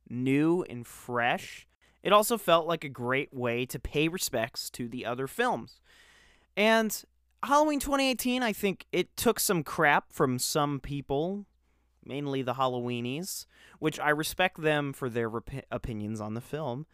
new 0.09 0.65
and 0.69 0.87
fresh, 0.87 1.67
it 2.03 2.13
also 2.13 2.39
felt 2.39 2.67
like 2.67 2.85
a 2.85 2.89
great 2.89 3.35
way 3.35 3.67
to 3.67 3.79
pay 3.79 4.09
respects 4.09 4.71
to 4.71 4.89
the 4.89 5.05
other 5.05 5.27
films. 5.27 5.81
And 6.57 7.03
Halloween 7.43 7.81
2018, 7.81 8.43
I 8.43 8.53
think 8.53 8.87
it 8.93 9.17
took 9.17 9.41
some 9.41 9.63
crap 9.63 10.13
from 10.13 10.39
some 10.39 10.81
people 10.81 11.47
mainly 12.05 12.43
the 12.43 12.55
Halloweenies, 12.55 13.47
which 13.79 13.99
I 14.01 14.11
respect 14.11 14.61
them 14.61 14.93
for 14.93 15.09
their 15.09 15.29
rep- 15.29 15.67
opinions 15.71 16.21
on 16.21 16.35
the 16.35 16.41
film. 16.41 16.87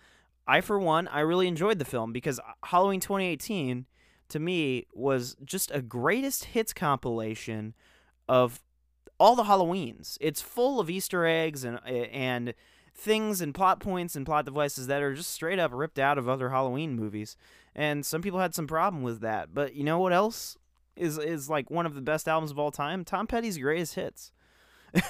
I, 0.47 0.61
for 0.61 0.79
one, 0.79 1.09
I 1.09 1.21
really 1.21 1.47
enjoyed 1.47 1.79
the 1.79 1.85
film 1.85 2.13
because 2.13 2.41
Halloween 2.65 3.01
2018 3.01 3.87
to 4.29 4.39
me 4.39 4.87
was 4.93 5.37
just 5.45 5.71
a 5.71 5.83
greatest 5.83 6.47
hits 6.47 6.73
compilation 6.73 7.75
of 8.29 8.63
all 9.19 9.35
the 9.35 9.45
Halloweens. 9.45 10.17
It's 10.21 10.41
full 10.41 10.81
of 10.81 10.89
Easter 10.91 11.27
eggs 11.27 11.65
and 11.65 11.81
and 11.87 12.55
things 12.95 13.41
and 13.41 13.55
plot 13.55 13.79
points 13.79 14.17
and 14.17 14.27
plot 14.27 14.45
devices 14.45 14.89
that 14.89 15.03
are 15.03 15.15
just 15.15 15.31
straight 15.31 15.59
up 15.59 15.71
ripped 15.73 15.99
out 15.99 16.19
of 16.19 16.29
other 16.29 16.51
Halloween 16.51 16.97
movies. 16.97 17.37
And 17.75 18.05
some 18.05 18.23
people 18.23 18.41
had 18.41 18.55
some 18.55 18.67
problem 18.67 19.03
with 19.03 19.21
that. 19.21 19.55
But 19.55 19.75
you 19.75 19.85
know 19.85 19.99
what 19.99 20.13
else 20.13 20.57
is 20.97 21.19
is 21.19 21.49
like 21.49 21.71
one 21.71 21.87
of 21.87 21.95
the 21.95 22.01
best 22.01 22.29
albums 22.29 22.51
of 22.51 22.59
all 22.59 22.71
time? 22.71 23.05
Tom 23.05 23.27
Petty's 23.27 23.59
greatest 23.59 23.95
hits. 23.95 24.33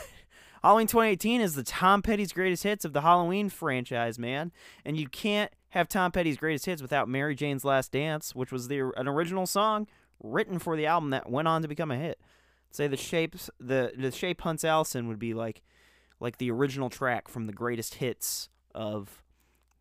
Halloween 0.63 0.87
2018 0.87 1.41
is 1.41 1.55
the 1.55 1.63
Tom 1.63 2.03
Petty's 2.03 2.33
greatest 2.33 2.63
hits 2.63 2.85
of 2.85 2.93
the 2.93 3.03
Halloween 3.03 3.49
franchise, 3.49 4.19
man. 4.19 4.53
And 4.85 4.97
you 4.97 5.09
can't 5.09 5.53
have 5.71 5.89
Tom 5.89 6.13
Petty's 6.13 6.37
greatest 6.37 6.67
hits 6.67 6.83
without 6.83 7.09
Mary 7.09 7.35
Jane's 7.35 7.65
Last 7.65 7.93
Dance, 7.93 8.35
which 8.35 8.51
was 8.51 8.69
the 8.69 8.93
an 8.97 9.09
original 9.09 9.47
song 9.47 9.87
written 10.23 10.59
for 10.59 10.77
the 10.77 10.87
album 10.87 11.11
that 11.11 11.31
went 11.31 11.49
on 11.49 11.63
to 11.63 11.69
become 11.69 11.91
a 11.91 11.97
hit. 11.97 12.21
Say 12.71 12.87
the 12.87 12.97
shapes 12.97 13.51
the 13.59 13.93
the 13.97 14.11
shape 14.11 14.41
hunts 14.41 14.65
Allyson 14.65 15.09
would 15.09 15.19
be 15.19 15.35
like 15.35 15.63
like 16.21 16.39
the 16.39 16.51
original 16.51 16.91
track 16.91 17.29
from 17.29 17.47
the 17.47 17.53
greatest 17.53 17.95
hits 17.95 18.49
of 18.75 19.23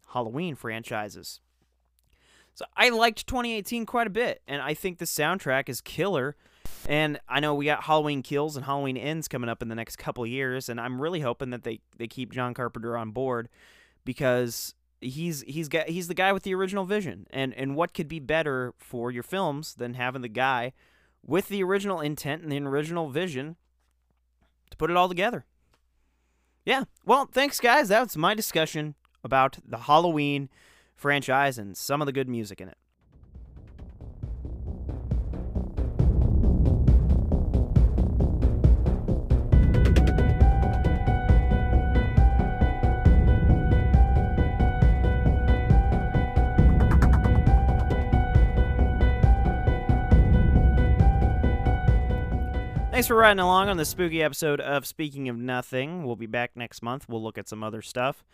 Halloween 0.09 0.55
franchises. 0.55 1.41
So 2.53 2.65
I 2.75 2.89
liked 2.89 3.27
2018 3.27 3.85
quite 3.85 4.07
a 4.07 4.11
bit, 4.11 4.41
and 4.47 4.61
I 4.61 4.73
think 4.73 4.97
the 4.97 5.05
soundtrack 5.05 5.69
is 5.69 5.81
killer. 5.81 6.35
And 6.87 7.19
I 7.27 7.41
know 7.41 7.53
we 7.53 7.65
got 7.65 7.83
Halloween 7.83 8.23
Kills 8.23 8.55
and 8.55 8.65
Halloween 8.65 8.95
Ends 8.95 9.27
coming 9.27 9.49
up 9.49 9.61
in 9.61 9.67
the 9.67 9.75
next 9.75 9.97
couple 9.97 10.25
years, 10.25 10.69
and 10.69 10.79
I'm 10.79 11.01
really 11.01 11.19
hoping 11.19 11.49
that 11.49 11.63
they, 11.63 11.81
they 11.97 12.07
keep 12.07 12.31
John 12.31 12.53
Carpenter 12.53 12.97
on 12.97 13.11
board 13.11 13.49
because 14.05 14.73
he's 15.01 15.41
he's 15.41 15.67
got 15.67 15.89
he's 15.89 16.07
the 16.07 16.13
guy 16.13 16.31
with 16.31 16.43
the 16.43 16.55
original 16.55 16.85
vision. 16.85 17.27
And 17.29 17.53
and 17.55 17.75
what 17.75 17.93
could 17.93 18.07
be 18.07 18.19
better 18.19 18.73
for 18.77 19.11
your 19.11 19.21
films 19.21 19.75
than 19.75 19.95
having 19.95 20.21
the 20.21 20.29
guy 20.29 20.71
with 21.25 21.49
the 21.49 21.61
original 21.61 21.99
intent 21.99 22.41
and 22.41 22.49
the 22.49 22.57
original 22.59 23.09
vision 23.09 23.57
to 24.71 24.77
put 24.77 24.89
it 24.89 24.95
all 24.95 25.09
together. 25.09 25.45
Yeah. 26.63 26.85
Well, 27.05 27.27
thanks 27.29 27.59
guys. 27.59 27.89
That's 27.89 28.15
my 28.15 28.33
discussion 28.33 28.95
about 29.25 29.57
the 29.67 29.77
Halloween 29.77 30.47
franchise 30.95 31.57
and 31.57 31.75
some 31.75 32.01
of 32.01 32.05
the 32.05 32.13
good 32.13 32.29
music 32.29 32.61
in 32.61 32.69
it. 32.69 32.77
Thanks 52.97 53.09
for 53.09 53.15
riding 53.15 53.39
along 53.39 53.69
on 53.69 53.77
this 53.77 53.89
spooky 53.89 54.23
episode 54.23 54.59
of 54.59 54.83
Speaking 54.83 55.29
of 55.29 55.37
Nothing. 55.37 56.03
We'll 56.03 56.15
be 56.15 56.25
back 56.25 56.55
next 56.55 56.81
month. 56.81 57.07
We'll 57.07 57.21
look 57.21 57.37
at 57.37 57.47
some 57.47 57.63
other 57.63 57.83
stuff. 57.83 58.25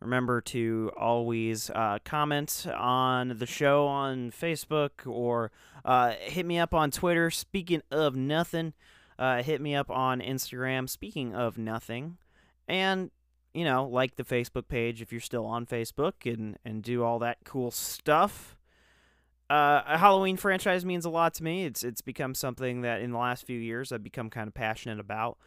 Remember 0.00 0.40
to 0.40 0.90
always 0.98 1.70
uh, 1.70 2.00
comment 2.04 2.66
on 2.76 3.38
the 3.38 3.46
show 3.46 3.86
on 3.86 4.32
Facebook 4.32 5.06
or 5.06 5.52
uh, 5.84 6.14
hit 6.18 6.44
me 6.46 6.58
up 6.58 6.74
on 6.74 6.90
Twitter. 6.90 7.30
Speaking 7.30 7.80
of 7.92 8.16
nothing, 8.16 8.72
uh, 9.20 9.44
hit 9.44 9.60
me 9.60 9.76
up 9.76 9.88
on 9.88 10.18
Instagram. 10.18 10.88
Speaking 10.88 11.32
of 11.32 11.56
nothing, 11.56 12.18
and 12.66 13.12
you 13.54 13.64
know, 13.64 13.86
like 13.86 14.16
the 14.16 14.24
Facebook 14.24 14.66
page 14.66 15.00
if 15.00 15.12
you're 15.12 15.20
still 15.20 15.46
on 15.46 15.64
Facebook 15.64 16.26
and 16.26 16.58
and 16.64 16.82
do 16.82 17.04
all 17.04 17.20
that 17.20 17.38
cool 17.44 17.70
stuff 17.70 18.57
uh, 19.50 19.82
a 19.86 19.98
Halloween 19.98 20.36
franchise 20.36 20.84
means 20.84 21.04
a 21.04 21.10
lot 21.10 21.34
to 21.34 21.44
me. 21.44 21.64
It's 21.64 21.82
it's 21.82 22.00
become 22.00 22.34
something 22.34 22.82
that 22.82 23.00
in 23.00 23.12
the 23.12 23.18
last 23.18 23.46
few 23.46 23.58
years 23.58 23.92
I've 23.92 24.02
become 24.02 24.30
kind 24.30 24.48
of 24.48 24.54
passionate 24.54 25.00
about. 25.00 25.38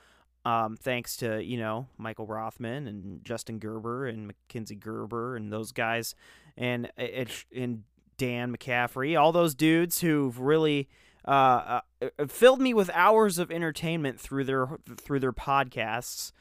Um, 0.43 0.76
thanks 0.76 1.18
to 1.18 1.43
you 1.43 1.58
know 1.58 1.88
Michael 1.97 2.26
Rothman 2.26 2.88
and 2.88 3.24
Justin 3.24 3.60
Gerber 3.60 4.08
and 4.08 4.28
Mackenzie 4.28 4.76
Gerber 4.76 5.36
and 5.36 5.54
those 5.54 5.72
guys, 5.72 6.16
and 6.58 6.91
and 6.97 7.84
Dan 8.18 8.56
McCaffrey, 8.56 9.20
all 9.20 9.32
those 9.32 9.54
dudes 9.56 10.02
who've 10.02 10.39
really 10.39 10.89
uh, 11.26 11.82
uh, 12.02 12.26
filled 12.28 12.62
me 12.62 12.74
with 12.74 12.89
hours 12.93 13.38
of 13.38 13.52
entertainment 13.52 14.20
through 14.20 14.45
their 14.45 14.68
through 14.97 15.20
their 15.20 15.34
podcasts, 15.34 16.32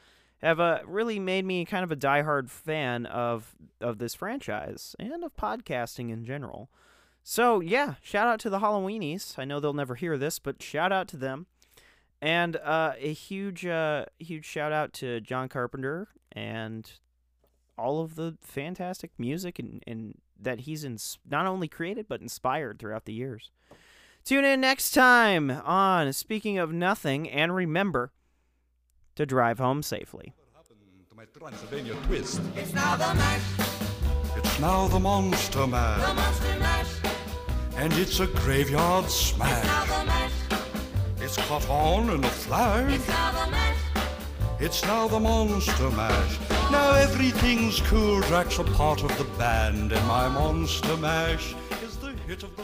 have 0.41 0.59
uh, 0.59 0.79
really 0.85 1.19
made 1.19 1.45
me 1.45 1.63
kind 1.65 1.83
of 1.83 1.91
a 1.91 1.95
diehard 1.95 2.49
fan 2.49 3.05
of 3.05 3.55
of 3.79 3.99
this 3.99 4.15
franchise 4.15 4.95
and 4.99 5.23
of 5.23 5.35
podcasting 5.35 6.11
in 6.11 6.25
general. 6.25 6.69
So 7.23 7.59
yeah, 7.59 7.95
shout 8.01 8.27
out 8.27 8.39
to 8.41 8.49
the 8.49 8.59
Halloweenies. 8.59 9.37
I 9.37 9.45
know 9.45 9.59
they'll 9.59 9.73
never 9.73 9.95
hear 9.95 10.17
this, 10.17 10.39
but 10.39 10.61
shout 10.61 10.91
out 10.91 11.07
to 11.09 11.17
them. 11.17 11.47
And 12.21 12.55
uh, 12.57 12.93
a 12.99 13.13
huge, 13.13 13.65
uh, 13.65 14.05
huge 14.19 14.45
shout 14.45 14.71
out 14.71 14.93
to 14.93 15.21
John 15.21 15.49
Carpenter 15.49 16.07
and 16.31 16.91
all 17.77 18.01
of 18.01 18.15
the 18.15 18.37
fantastic 18.41 19.11
music 19.17 19.57
and, 19.57 19.83
and 19.87 20.15
that 20.39 20.61
he's 20.61 20.83
ins- 20.83 21.17
not 21.29 21.45
only 21.47 21.67
created 21.67 22.07
but 22.07 22.21
inspired 22.21 22.79
throughout 22.79 23.05
the 23.05 23.13
years. 23.13 23.51
Tune 24.23 24.45
in 24.45 24.61
next 24.61 24.91
time 24.91 25.49
on 25.49 26.13
Speaking 26.13 26.59
of 26.59 26.71
Nothing, 26.71 27.27
and 27.27 27.55
remember 27.55 28.11
to 29.15 29.25
drive 29.25 29.57
home 29.57 29.81
safely. 29.81 30.33
To 31.09 31.15
my 31.15 31.25
Transylvania 31.25 31.95
twist. 32.05 32.39
It's 32.55 32.73
now 32.73 32.95
the 32.95 33.13
mash, 33.15 33.41
It's 34.37 34.59
now 34.59 34.87
the 34.87 34.99
Monster 34.99 35.59
the 35.59 35.67
monster 35.67 36.59
mash. 36.59 36.80
And 37.75 37.93
it's 37.93 38.19
a 38.19 38.27
graveyard 38.27 39.09
smash. 39.09 39.65
It's 41.19 41.37
caught 41.47 41.69
on 41.69 42.09
in 42.09 42.23
a 42.23 42.29
flash. 42.29 42.93
it's 42.93 43.07
now 43.07 43.31
the. 43.31 43.51
It's 44.63 44.83
now 44.83 45.07
the 45.07 45.19
Monster 45.19 45.89
Mash. 45.89 46.39
Now 46.71 46.93
everything's 46.93 47.81
cool. 47.81 48.21
Drac's 48.21 48.59
a 48.59 48.63
part 48.63 49.03
of 49.03 49.17
the 49.17 49.23
band, 49.39 49.91
and 49.91 50.07
my 50.07 50.27
Monster 50.27 50.95
Mash 50.97 51.55
is 51.83 51.97
the 51.97 52.11
hit 52.27 52.43
of 52.43 52.55
the 52.55 52.63